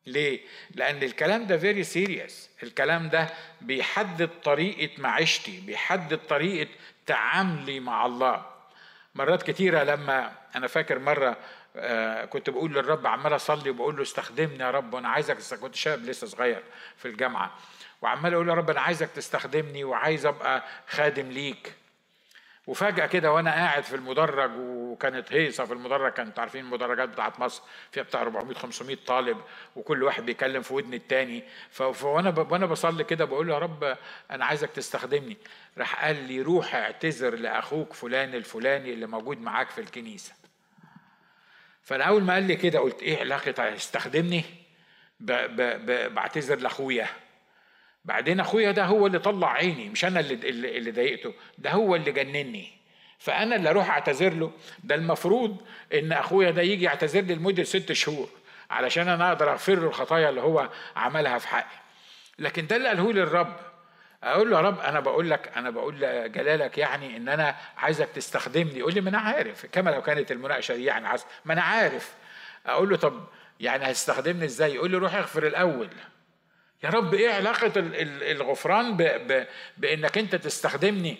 [0.06, 0.40] ليه؟
[0.76, 3.30] لأن الكلام ده very serious الكلام ده
[3.62, 6.70] بيحدد طريقة معيشتي بيحدد طريقة
[7.06, 8.46] تعاملي مع الله.
[9.18, 11.38] مرات كتيرة لما أنا فاكر مرة
[11.76, 16.04] آه كنت بقول للرب عمال أصلي وبقول له استخدمني يا رب وأنا عايزك كنت شاب
[16.06, 16.64] لسه صغير
[16.98, 17.52] في الجامعة
[18.02, 21.74] وعمال أقول يا رب أنا عايزك تستخدمني وعايز أبقى خادم ليك.
[22.68, 27.64] وفجأة كده وأنا قاعد في المدرج وكانت هيصة في المدرج كانت عارفين المدرجات بتاعت مصر
[27.92, 29.38] فيها بتاع 400 500 طالب
[29.76, 31.44] وكل واحد بيكلم في ودن التاني.
[31.72, 33.98] فأنا وأنا بصلي كده بقول له يا رب
[34.32, 35.38] أنا عايزك تستخدمني.
[35.78, 40.34] راح قال لي روح اعتذر لأخوك فلان الفلاني اللي موجود معاك في الكنيسة.
[41.84, 44.44] فأنا أول ما قال لي كده قلت إيه علاقة استخدمني
[45.20, 47.08] بعتذر لأخويا.
[48.08, 52.12] بعدين أخويا ده هو اللي طلع عيني مش أنا اللي اللي ضايقته ده هو اللي
[52.12, 52.72] جنني.
[53.20, 54.52] فأنا اللي أروح أعتذر له.
[54.84, 55.58] ده المفروض
[55.94, 58.30] إن أخويا ده يجي يعتذر لي لمدة ست شهور
[58.70, 61.78] علشان أنا أقدر أغفر له الخطايا اللي هو عملها في حقي.
[62.40, 63.56] لكن ده اللي قاله لي الرب.
[64.24, 68.80] أقول له يا رب أنا بقول لك أنا بقول لجلالك يعني إن أنا عايزك تستخدمني.
[68.80, 69.66] يقول لي ما أنا عارف.
[69.66, 72.14] كما لو كانت المناقشة دي يعني عز ما أنا عارف.
[72.66, 73.24] أقول له طب
[73.60, 75.90] يعني هتستخدمني إزاي؟ يقول لي روح اغفر الأول.
[76.84, 77.72] يا رب إيه علاقة
[78.32, 78.98] الغفران
[79.78, 81.18] بإنك أنت تستخدمني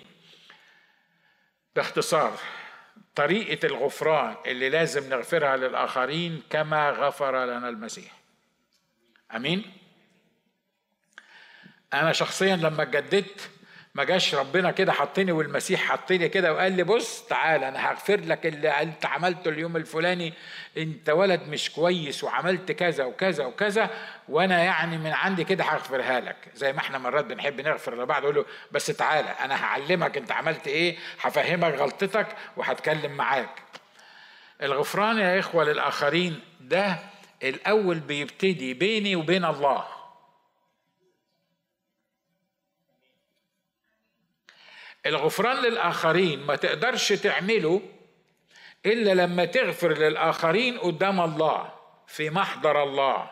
[1.76, 2.40] باختصار؟
[3.16, 8.12] طريقة الغفران اللي لازم نغفرها للآخرين كما غفر لنا المسيح.
[9.36, 9.74] أمين؟
[11.94, 13.50] أنا شخصيا لما اتجددت
[13.98, 18.46] ما جاش ربنا كده حطني والمسيح حطني كده وقال لي بص تعال أنا هغفر لك
[18.46, 20.34] اللي انت عملته اليوم الفلاني.
[20.78, 23.90] انت ولد مش كويس وعملت كذا وكذا وكذا
[24.30, 26.36] وأنا يعني من عندي كده هغفرها لك.
[26.56, 30.68] زي ما إحنا مرات بنحب نغفر لبعض أقول له بس تعالى أنا هعلمك انت عملت
[30.68, 33.62] إيه هفهمك غلطتك وهتكلم معاك.
[34.62, 36.96] الغفران يا إخوة للآخرين ده
[37.44, 39.97] الأول بيبتدي بيني وبين الله.
[45.06, 47.82] الغفران للآخرين ما تقدرش تعمله
[48.86, 51.74] إلا لما تغفر للآخرين قدام الله
[52.08, 53.30] في محضر الله.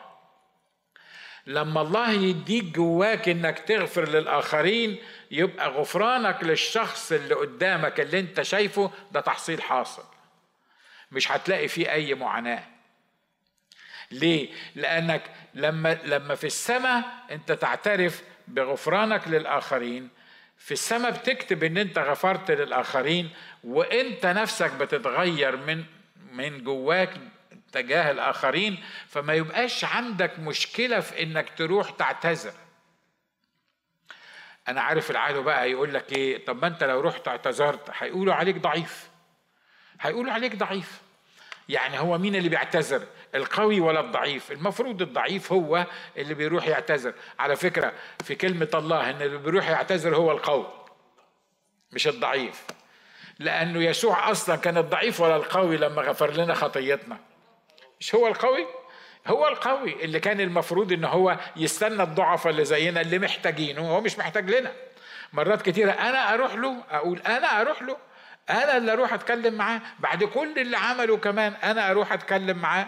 [1.47, 4.97] لما الله يديك جواك إنك تغفر للآخرين
[5.32, 10.04] يبقى غفرانك للشخص اللي قدامك اللي أنت شايفه ده تحصيل حاصل.
[11.12, 12.63] مش هتلاقي فيه أي معاناة.
[14.12, 15.21] ليه؟ لأنك
[15.54, 20.10] لما لما في السماء أنت تعترف بغفرانك للآخرين
[20.57, 23.29] في السماء بتكتب إن أنت غفرت للآخرين
[23.63, 25.83] وأنت نفسك بتتغير من
[26.31, 27.13] من جواك
[27.71, 32.53] تجاه الآخرين فما يبقاش عندك مشكلة في إنك تروح تعتذر.
[34.67, 38.57] أنا عارف العدو بقى يقول لك إيه طب ما أنت لو رحت اعتذرت هيقولوا عليك
[38.57, 39.09] ضعيف.
[40.01, 41.01] هيقولوا عليك ضعيف.
[41.69, 44.52] يعني هو مين اللي بيعتذر؟ القوي ولا الضعيف.
[44.52, 45.86] المفروض الضعيف هو
[46.17, 47.13] اللي بيروح يعتذر.
[47.39, 47.93] على فكرة
[48.24, 50.67] في كلمة الله إن اللي بيروح يعتذر هو القوي
[51.91, 52.63] مش الضعيف.
[53.39, 57.17] لأنه يسوع أصلا كان الضعيف ولا القوي لما غفر لنا خطيتنا
[58.00, 58.67] مش هو القوي؟
[59.28, 64.17] هو القوي اللي كان المفروض إن هو يستنى الضعفاء اللي زينا اللي محتاجينه هو مش
[64.17, 64.71] محتاج لنا.
[65.34, 67.98] مرات كتيرة أنا أروح له أقول أنا أروح له
[68.50, 69.82] أنا اللي أروح أتكلم معاه.
[70.00, 72.88] بعد كل اللي عمله كمان أنا أروح أتكلم معاه.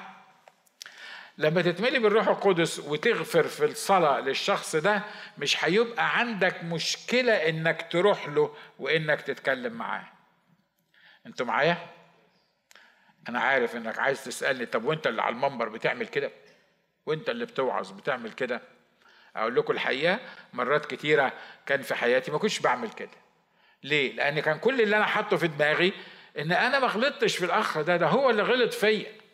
[1.37, 5.03] لما تتملي بالروح القدس وتغفر في الصلاة للشخص ده
[5.37, 10.07] مش هيبقى عندك مشكلة إنك تروح له وإنك تتكلم معاه.
[11.25, 11.77] أنتوا معايا؟
[13.29, 16.31] أنا عارف إنك عايز تسألني طب وأنت اللي على المنبر بتعمل كده؟
[17.05, 18.61] وأنت اللي بتوعظ بتعمل كده؟
[19.35, 20.19] أقول لكم الحقيقة
[20.53, 21.33] مرات كتيرة
[21.65, 23.09] كان في حياتي ما كنتش بعمل كده.
[23.83, 25.93] ليه؟ لأن كان كل اللي أنا حاطه في دماغي
[26.39, 29.26] إن أنا ما غلطتش في الأخ ده ده هو اللي غلط فيا.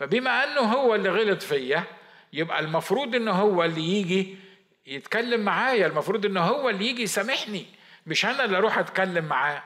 [0.00, 1.84] فبما أنه هو اللي غلط فيا
[2.32, 4.36] يبقى المفروض إنه هو اللي يجي
[4.86, 5.86] يتكلم معايا.
[5.86, 7.66] المفروض إنه هو اللي يجي يسامحني.
[8.06, 9.62] مش أنا اللي أروح أتكلم معاه.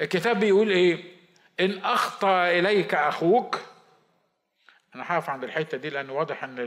[0.00, 1.04] الكتاب بيقول إيه؟
[1.60, 3.60] إن أخطأ إليك أخوك.
[4.94, 6.58] أنا هقف عند الحتة دي لأن واضح إن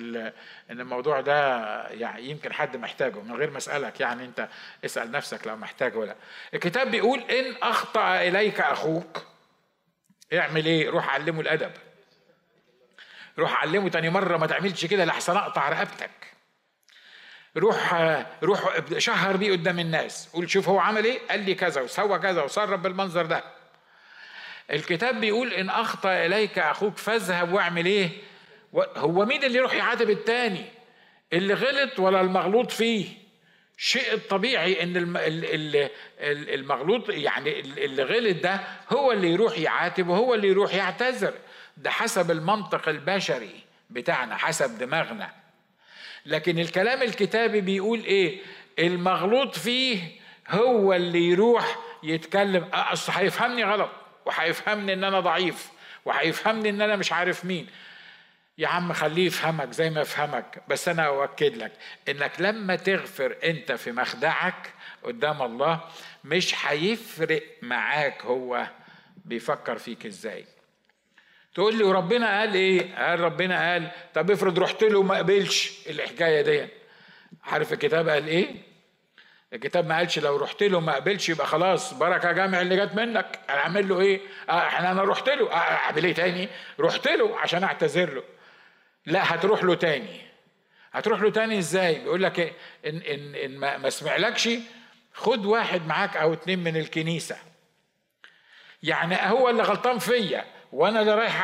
[0.71, 3.99] إن الموضوع ده يعني يمكن حد محتاجه من غير ما أسألك.
[3.99, 4.49] يعني أنت
[4.85, 6.15] اسأل نفسك لو محتاجه ولا
[6.53, 9.25] الكتاب بيقول إن أخطأ إليك أخوك.
[10.33, 11.71] اعمل إيه؟ روح علمه الأدب.
[13.39, 16.09] روح علمه تاني مرة ما تعملش كده لحسن أقطع رقبتك.
[17.57, 17.93] روح
[18.43, 20.29] روح شهر بيه قدام الناس.
[20.33, 23.43] قول شوف هو عمل إيه؟ قال لي كذا وسوى كذا وصرف بالمنظر ده.
[24.71, 28.09] الكتاب بيقول إن أخطأ إليك أخوك فاذهب واعمل إيه؟
[28.97, 30.65] هو مين اللي يروح يعاتب التاني؟
[31.33, 33.21] اللي غلط ولا المغلوط فيه؟
[33.77, 34.93] شيء الطبيعي إن
[36.53, 41.33] المغلوط يعني اللي غلط ده هو اللي يروح يعاتب وهو اللي يروح يعتذر.
[41.81, 45.29] ده حسب المنطق البشري بتاعنا حسب دماغنا.
[46.25, 48.41] لكن الكلام الكتابي بيقول إيه؟
[48.79, 49.99] المغلوط فيه
[50.49, 52.63] هو اللي يروح يتكلم.
[52.73, 53.89] أصل هيفهمني غلط
[54.25, 55.69] وهيفهمني إن أنا ضعيف
[56.05, 57.67] وهيفهمني إن أنا مش عارف مين.
[58.57, 61.71] يا عم خليه يفهمك زي ما يفهمك بس أنا أؤكد لك
[62.09, 65.79] إنك لما تغفر أنت في مخدعك قدام الله
[66.23, 68.67] مش هيفرق معاك هو
[69.25, 70.45] بيفكر فيك إزاي.
[71.53, 76.41] تقول لي وربنا قال إيه؟ قال ربنا قال طب افرض رحت له ما قبلش الحكاية
[76.41, 76.67] دي.
[77.43, 78.55] عارف الكتاب قال إيه؟
[79.53, 83.39] الكتاب ما قالش لو رحت له ما قبلش يبقى خلاص بركة جامع اللي جت منك.
[83.49, 85.53] أنا أعمل له إيه؟ إحنا أنا رحت له.
[85.53, 88.23] أعمل إيه تاني؟ رحت له عشان أعتذر له.
[89.05, 90.21] لا هتروح له تاني.
[90.91, 92.53] هتروح له تاني إزاي؟ بيقول لك إيه؟
[92.85, 94.49] إن إن إن ما سمعلكش
[95.13, 97.37] خد واحد معاك أو اتنين من الكنيسة.
[98.83, 100.45] يعني هو اللي غلطان فيا.
[100.71, 101.41] وأنا اللي رايح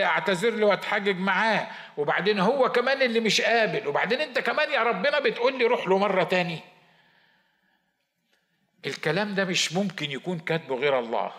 [0.00, 5.20] اعتذر له واتحجج معاه وبعدين هو كمان اللي مش قابل وبعدين انت كمان يا ربنا
[5.20, 6.60] بتقول لي روح له مرة تاني.
[8.86, 11.32] الكلام ده مش ممكن يكون كاتبه غير الله.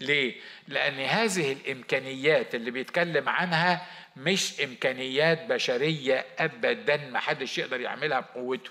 [0.00, 0.34] ليه؟
[0.68, 8.70] لأن هذه الإمكانيات اللي بيتكلم عنها مش إمكانيات بشرية ابدا ما حدش يقدر يعملها بقوته.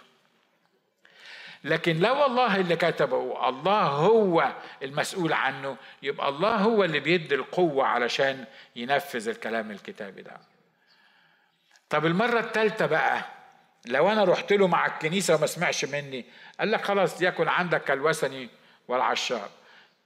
[1.63, 5.77] لكن لو الله اللي كتبه الله هو المسؤول عنه.
[6.01, 8.45] يبقى الله هو اللي بيدي القوة علشان
[8.75, 10.37] ينفذ الكلام الكتابي ده.
[11.89, 13.25] طب المرة الثالثة بقى
[13.85, 16.25] لو أنا رحت له مع الكنيسة وما سمعش مني
[16.59, 18.49] قال لك خلاص يكن عندك الوثني
[18.87, 19.49] والعشار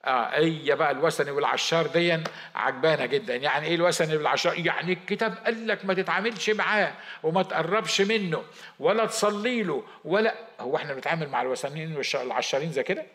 [0.08, 2.24] آه هي بقى الوثني والعشار دي
[2.56, 3.36] عجبانه جدا.
[3.36, 6.94] يعني إيه الوثني والعشار؟ يعني الكتاب قال لك ما تتعاملش معاه
[7.24, 8.44] وما تقربش منه
[8.80, 13.06] ولا تصلي له ولا هو إحنا بنتعامل مع الوثنيين والعشارين زي كده؟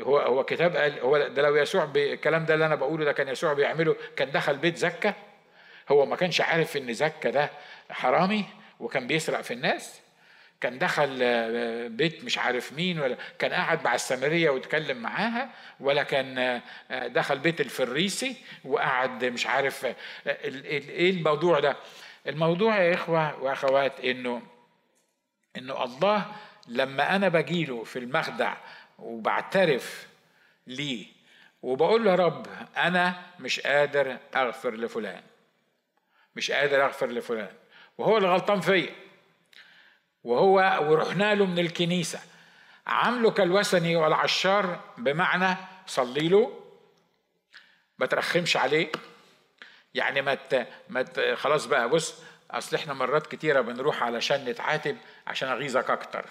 [0.00, 3.28] هو هو كتاب قال هو ده لو يسوع الكلام ده اللي أنا بقوله ده كان
[3.28, 5.14] يسوع بيعمله كان دخل بيت زكا؟
[5.88, 7.50] هو ما كانش عارف إن زكا ده
[7.90, 8.44] حرامي
[8.80, 10.00] وكان بيسرق في الناس؟
[10.60, 16.02] كان دخل آه، بيت مش عارف مين ولا كان قاعد مع السامرية واتكلم معاها ولا
[16.02, 16.38] كان
[16.90, 19.94] آه، دخل بيت الفريسي وقعد مش عارف آه،
[20.26, 21.76] إيه الموضوع ده؟
[22.26, 24.42] الموضوع يا إخوة وأخوات إنه
[25.56, 26.26] إنه الله
[26.68, 28.54] لما أنا بجيله في المخدع
[28.98, 30.06] وبعترف
[30.66, 31.06] ليه
[31.62, 35.22] وبقول له يا رب أنا مش قادر أغفر لفلان
[36.36, 37.52] مش قادر أغفر لفلان
[37.98, 39.05] وهو اللي غلطان فيا.
[40.26, 42.20] وهو ورحنا له من الكنيسة.
[42.86, 46.60] عامله كالوثني والعشار بمعنى صلي له
[47.98, 48.92] ما ترخمش عليه.
[49.94, 50.38] يعني ما
[50.88, 52.14] ما خلاص بقى بص
[52.50, 56.24] أصل إحنا مرات كتيرة بنروح علشان نتعاتب عشان أغيظك أكتر.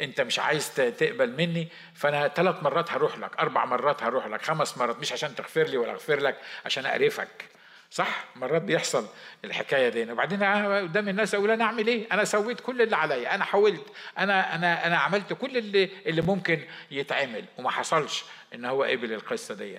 [0.00, 4.78] أنت مش عايز تقبل مني فأنا ثلاث مرات هروح لك أربع مرات هروح لك خمس
[4.78, 7.55] مرات مش عشان تغفر لي ولا أغفر لك عشان أقرفك.
[7.90, 9.06] صح؟ مرات بيحصل
[9.44, 10.12] الحكاية دي.
[10.12, 13.34] وبعدين قدام الناس أقول أنا أعمل إيه؟ أنا سويت كل اللي عليا.
[13.34, 13.92] أنا حاولت.
[14.18, 17.44] أنا أنا أنا عملت كل اللي اللي ممكن يتعمل.
[17.58, 19.78] وما حصلش إن هو قبل القصة دي.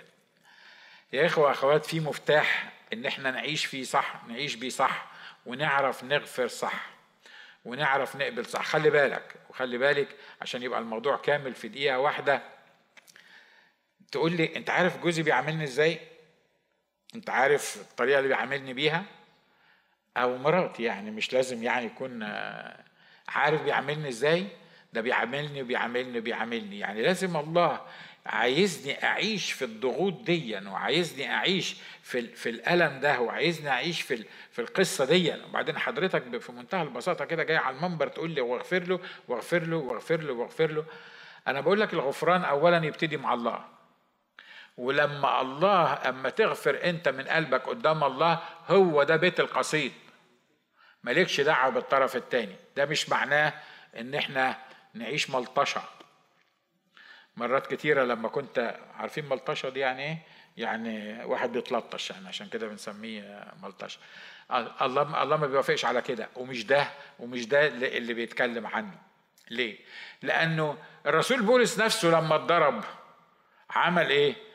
[1.14, 5.06] يا إخوة اخوات في مفتاح إن إحنا نعيش فيه صح نعيش بيه صح
[5.46, 6.90] ونعرف نغفر صح
[7.66, 8.66] ونعرف نقبل صح.
[8.66, 10.08] خلي بالك وخلي بالك
[10.42, 12.42] عشان يبقى الموضوع كامل في دقيقة واحدة.
[14.12, 16.00] تقول لي أنت عارف جوزي بيعاملني إزاي؟
[17.18, 19.04] انت عارف الطريقة اللي بيعاملني بيها؟
[20.18, 22.84] أو مراتي يعني مش لازم يعني يكون آه،
[23.28, 24.48] عارف بيعاملني إزاي؟
[24.94, 26.80] ده بيعاملني وبيعاملني وبيعاملني.
[26.80, 27.82] يعني لازم الله
[28.26, 34.62] عايزني أعيش في الضغوط دي وعايزني أعيش في في الألم ده وعايزني أعيش في في
[34.62, 35.34] القصة دي.
[35.50, 39.78] وبعدين حضرتك في منتهى البساطة كده جاي على المنبر تقول لي واغفر له واغفر له
[39.78, 40.86] واغفر له واغفر له.
[41.48, 43.77] أنا بقول لك الغفران اولا يبتدي مع الله.
[44.78, 49.94] ولما الله أما تغفر أنت من قلبك قدام الله هو ده بيت القصيد.
[51.04, 53.54] مالكش دعوة بالطرف الثاني ده مش معناه
[53.98, 54.58] إن إحنا
[54.94, 55.82] نعيش ملطشة.
[57.38, 60.18] مرات كتيرة لما كنت عارفين ملطشة دي يعني إيه؟
[60.58, 64.00] يعني واحد بيتلطش يعني عشان كده بنسميه ملطشة.
[64.52, 66.30] الله الله ما بيوافقش على كده.
[66.36, 66.88] ومش ده
[67.20, 68.98] ومش ده اللي بيتكلم عنه.
[69.50, 69.78] ليه؟
[70.22, 72.84] لأنه الرسول بولس نفسه لما اتضرب
[73.70, 74.47] عمل إيه؟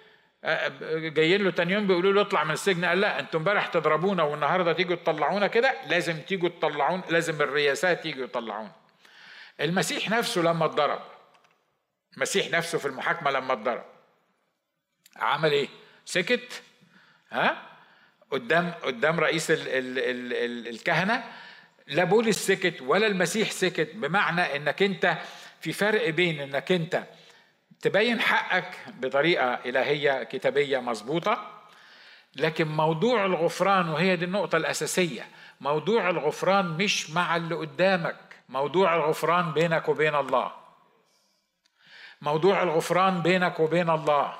[0.44, 2.84] جايين له تاني يوم بيقولوا له اطلع من السجن.
[2.84, 8.24] قال لا أنتوا امبارح تضربونا والنهارده تيجوا تطلعونا كده لازم تيجوا تطلعون لازم الرياسات يجوا
[8.24, 8.72] يطلعونا.
[9.60, 11.02] المسيح نفسه لما اتضرب
[12.16, 13.84] المسيح نفسه في المحاكمة لما اتضرب
[15.16, 15.68] عمل إيه؟
[16.04, 16.62] سكت
[17.30, 17.62] ها؟
[18.30, 21.24] قدام قدام رئيس ال ال ال ال الكهنة.
[21.86, 25.18] لا بولس سكت ولا المسيح سكت بمعنى انك انت
[25.60, 27.04] في فرق بين انك انت
[27.82, 31.50] تبين حقك بطريقة إلهية كتابية مظبوطة
[32.36, 35.26] لكن موضوع الغفران وهي دي النقطة الأساسية
[35.60, 38.16] موضوع الغفران مش مع اللي قدامك
[38.48, 40.52] موضوع الغفران بينك وبين الله.
[42.22, 44.34] موضوع الغفران بينك وبين الله.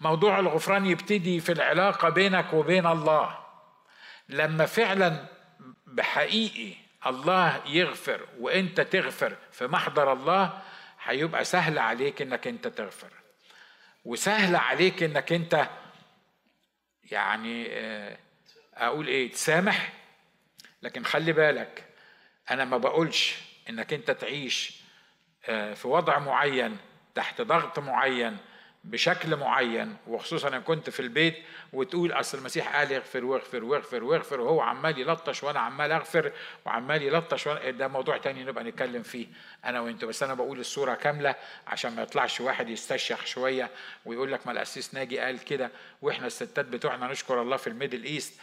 [0.00, 3.38] موضوع الغفران يبتدي في العلاقة بينك وبين الله.
[4.28, 5.24] لما فعلا
[5.86, 6.74] بحقيقي
[7.06, 10.58] الله يغفر وأنت تغفر في محضر الله
[11.06, 13.12] هيبقى سهل عليك إنك أنت تغفر.
[14.04, 15.68] وسهل عليك إنك أنت
[17.04, 18.18] يعني آه،
[18.74, 19.92] أقول إيه تسامح.
[20.82, 21.84] لكن خلي بالك
[22.50, 23.36] أنا ما بقولش
[23.68, 24.80] إنك أنت تعيش
[25.48, 26.76] آه، في وضع معين
[27.14, 28.36] تحت ضغط معين
[28.86, 31.36] بشكل معين وخصوصا إن كنت في البيت
[31.72, 36.32] وتقول أصل المسيح قال يغفر واغفر واغفر واغفر وهو عمال يلطش وأنا عمال أغفر
[36.66, 39.26] وعمال يلطش وأنا ده موضوع تاني نبقى نتكلم فيه
[39.64, 40.04] أنا وأنت.
[40.04, 41.34] بس أنا بقول الصورة كاملة
[41.66, 43.70] عشان ما يطلعش واحد يستشيخ شوية
[44.04, 45.70] ويقول لك ما القسيس ناجي قال كده
[46.02, 48.40] وإحنا الستات بتوعنا نشكر الله في ال Middle East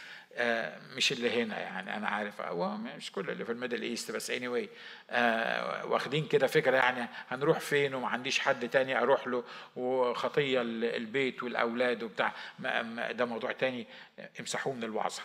[0.96, 2.40] مش اللي هنا يعني أنا عارف.
[2.40, 4.68] هو مش كل اللي في ال Middle East بس any anyway
[5.10, 9.44] آه، واخدين كده فكرة يعني هنروح فين وما عنديش حد تاني أروح له
[9.76, 12.32] وخطية البيت والأولاد وبتاع.
[13.10, 13.86] ده موضوع تاني.
[14.40, 15.22] امسحوه من الوعظة.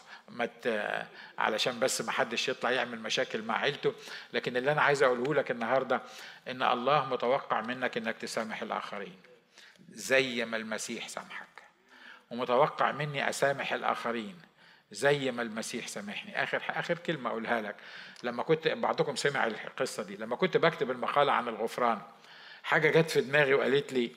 [1.37, 3.93] علشان بس ما حدش يطلع يعمل مشاكل مع عيلته.
[4.33, 6.01] لكن اللي أنا عايز أقوله لك النهارده
[6.47, 9.17] إن الله متوقع منك إنك تسامح الآخرين
[9.89, 11.47] زي ما المسيح سامحك.
[12.31, 14.48] ومتوقع مني أسامح الآخرين
[14.91, 16.43] زي ما المسيح سامحني.
[16.43, 17.75] آخر آخر كلمة أقولها لك.
[18.23, 20.15] لما كنت بعضكم سمع القصة دي.
[20.15, 22.01] لما كنت بكتب المقالة عن الغفران
[22.63, 24.11] حاجة جت في دماغي وقالت لي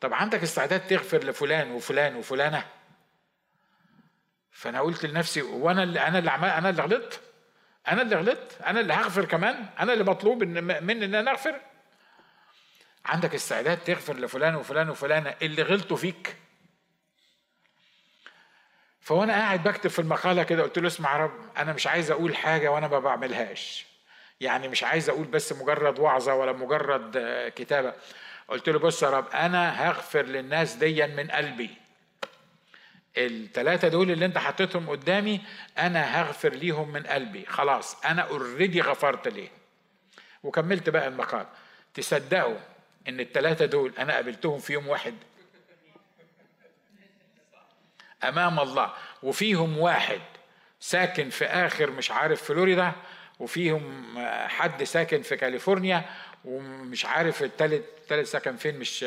[0.00, 2.66] طب عندك استعداد تغفر لفلان وفلان وفلانة؟
[4.52, 7.20] فأنا قلت لنفسي وأنا اللي أنا اللي عمال أنا اللي غلطت؟
[7.88, 11.60] أنا اللي غلطت؟ أنا اللي هغفر كمان؟ أنا اللي مطلوب مني إن أنا أغفر؟
[13.06, 16.36] عندك استعداد تغفر لفلان وفلان وفلانة اللي غلطوا فيك؟
[19.00, 22.36] فوانا قاعد بكتب في المقالة كده قلت له اسمع يا رب أنا مش عايز أقول
[22.36, 23.86] حاجة وأنا ما بعملهاش.
[24.40, 27.18] يعني مش عايز أقول بس مجرد وعظة ولا مجرد
[27.56, 27.92] كتابة.
[28.48, 31.70] قلت له بص يا رب أنا هغفر للناس ديا من قلبي.
[33.16, 35.40] الثلاثه دول اللي أنت حطيتهم قدامي
[35.78, 37.46] أنا هغفر ليهم من قلبي.
[37.46, 39.48] خلاص أنا اوريدي غفرت ليه
[40.42, 41.46] وكملت بقى المقال.
[41.94, 42.58] تصدقوا
[43.08, 45.14] إن الثلاثه دول أنا قابلتهم في يوم واحد
[48.24, 48.92] أمام الله.
[49.22, 50.20] وفيهم واحد
[50.80, 52.92] ساكن في آخر مش عارف فلوريدا.
[53.38, 54.14] وفيهم
[54.48, 56.04] حد ساكن في كاليفورنيا.
[56.44, 59.04] ومش عارف التالت التالت ساكن فين مش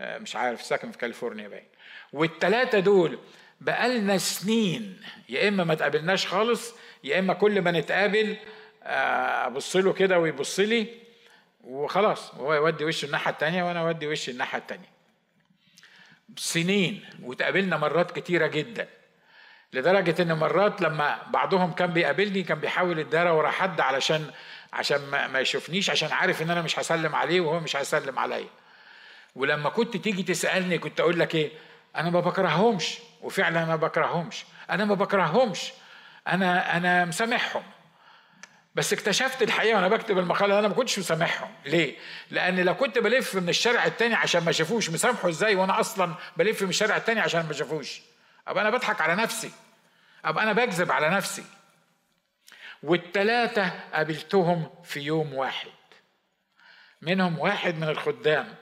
[0.00, 1.66] مش عارف ساكن في كاليفورنيا باين.
[2.12, 3.18] والتلاتة دول
[3.60, 8.36] بقالنا سنين يا إما ما تقابلناش خالص يا إما كل ما نتقابل
[8.82, 10.86] آه، أبص له كده ويبص لي.
[11.64, 14.93] وخلاص هو يودي وشه الناحية التانية وأنا أودي وشي الناحية التانية.
[16.36, 18.88] سنين وتقابلنا مرات كتيرة جدا.
[19.72, 24.30] لدرجة إن مرات لما بعضهم كان بيقابلني كان بيحاول يدارى ورا حد علشان
[24.72, 25.00] عشان
[25.32, 28.48] ما يشوفنيش عشان عارف إن أنا مش هسلم عليه وهو مش هيسلم عليا.
[29.34, 31.50] ولما كنت تيجي تسألني كنت أقول لك إيه؟
[31.96, 32.98] أنا ما بكرههمش.
[33.22, 34.44] وفعلا أنا ما بكرههمش.
[34.70, 35.72] أنا ما بكرههمش.
[36.28, 37.62] أنا أنا مسامحهم.
[38.74, 41.96] بس اكتشفت الحقيقة وأنا بكتب المقاله أنا ما كنتش مسامحهم ليه؟
[42.30, 46.62] لأن لو كنت بلف من الشارع التاني عشان ما شافوش مسامحه إزاي وأنا أصلا بلف
[46.62, 48.00] من الشارع التاني عشان ما شافوش
[48.48, 49.50] أبقى أنا بضحك على نفسي.
[50.24, 51.44] أبقى أنا بكذب على نفسي.
[52.82, 55.68] والتلاتة قابلتهم في يوم واحد.
[57.02, 58.54] منهم واحد من الخدام.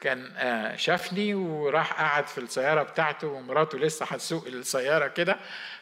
[0.00, 5.36] كان آه، شافني وراح قعد في السيارة بتاعته ومراته لسه هتسوق السيارة كده.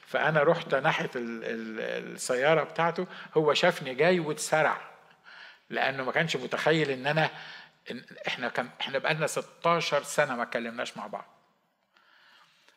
[0.09, 3.07] فأنا رحت ناحية السيارة بتاعته
[3.37, 4.81] هو شافني جاي واتسرع
[5.71, 7.31] لأنه ما كانش متخيل إن أنا
[7.91, 11.25] إن إحنا كان إحنا بقالنا 16 سنة ما اتكلمناش مع بعض.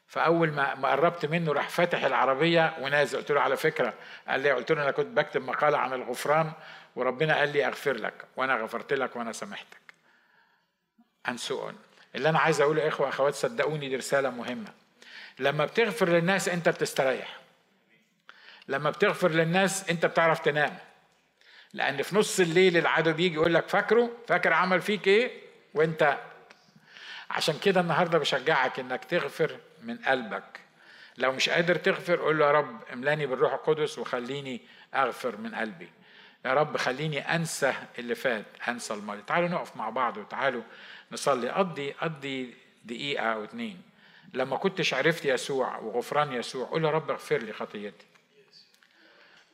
[0.07, 3.17] فأول ما ما قربت منه راح فاتح العربية ونازل.
[3.17, 3.93] قلت له على فكرة
[4.27, 6.51] قال لي قلت له أنا كنت بكتب مقالة عن الغفران
[6.95, 9.81] وربنا قال لي أغفر لك وأنا غفرت لك وأنا سامحتك.
[11.35, 11.73] So on.
[12.15, 14.80] اللي أنا عايز أقوله يا إخوة أخوات صدقوني دي رسالة مهمة.
[15.39, 17.37] لما بتغفر للناس انت بتستريح.
[18.67, 20.77] لما بتغفر للناس انت بتعرف تنام.
[21.73, 25.31] لأن في نص الليل العدو بيجي يقول لك فاكره؟ فاكر عمل فيك إيه؟
[25.73, 26.17] وانت.
[27.29, 30.59] عشان كده النهارده بشجعك إنك تغفر من قلبك.
[31.17, 34.61] لو مش قادر تغفر قول له يا رب املاني بالروح القدس وخليني
[34.95, 35.89] أغفر من قلبي.
[36.45, 39.21] يا رب خليني أنسى اللي فات أنسى الماضي.
[39.21, 40.63] تعالوا نقف مع بعض وتعالوا
[41.11, 41.49] نصلي.
[41.49, 42.53] قضي قضي
[42.83, 43.81] دقيقة أو اتنين.
[44.33, 48.05] لما كنتش عرفت يسوع وغفران يسوع قول يا رب اغفر لي خطيتي.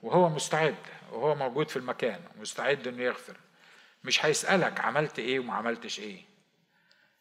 [0.04, 0.76] وهو مستعد
[1.12, 3.38] وهو موجود في المكان مستعد إنه يغفر.
[4.04, 6.22] مش هيسألك عملت إيه وما عملتش إيه.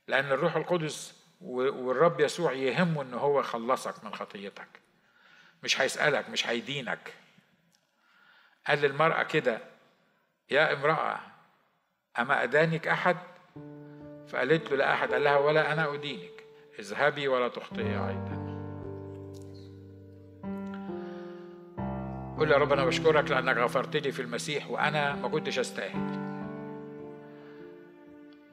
[0.09, 4.69] لأن الروح القدس والرب يسوع يهمه إن هو يخلصك من خطيتك.
[5.63, 7.15] مش هيسألك مش هيدينك.
[8.67, 9.61] قال للمرأة كده
[10.51, 11.21] يا امرأة
[12.19, 13.17] أما أدانك أحد؟
[14.29, 16.36] فقالت له لا أحد قال لها ولا أنا أدينك.
[16.79, 18.47] اذهبي ولا تخطئي أيضا
[22.39, 26.27] قول يا رب أنا بشكرك لأنك غفرت لي في المسيح وأنا ما كنتش أستاهل.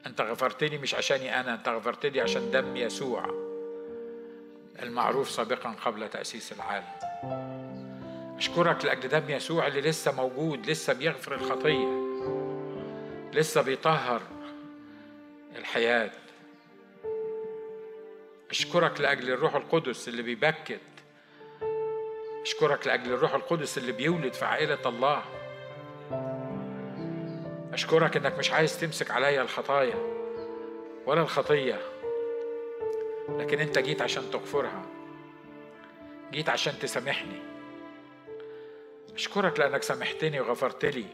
[0.06, 3.26] أنت غفرتني مش عشاني أنا أنت غفرتني عشان دم يسوع
[4.82, 6.86] المعروف سابقا قبل تأسيس العالم.
[8.36, 12.04] أشكرك لأجل دم يسوع اللي لسه موجود لسه بيغفر الخطية
[13.32, 14.22] لسه بيطهر
[15.56, 16.10] الحياة.
[18.54, 20.80] اشكرك لأجل الروح القدس اللي بيبكت.
[22.42, 25.22] اشكرك لأجل الروح القدس اللي بيولد في عائلة الله.
[27.72, 29.94] أشكرك إنك مش عايز تمسك عليا الخطايا
[31.06, 31.80] ولا الخطية
[33.28, 34.82] لكن أنت جيت عشان تغفرها.
[36.32, 37.42] جيت عشان تسامحني.
[39.14, 41.06] أشكرك لأنك سامحتني وغفرت لي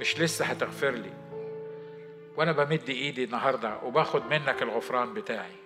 [0.00, 1.12] مش لسه هتغفر لي.
[2.36, 5.63] وأنا بمد إيدي النهاردة وباخد منك الغفران بتاعي.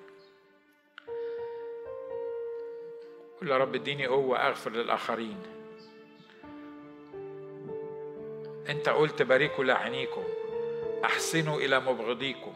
[3.41, 5.37] قول يا رب اديني قوة أغفر للآخرين.
[8.69, 10.23] أنت قلت باركوا لعينيكم
[11.05, 12.53] أحسنوا إلى مبغضيكم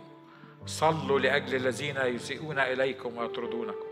[0.66, 3.91] صلوا لأجل الذين يسيئون إليكم ويطردونكم.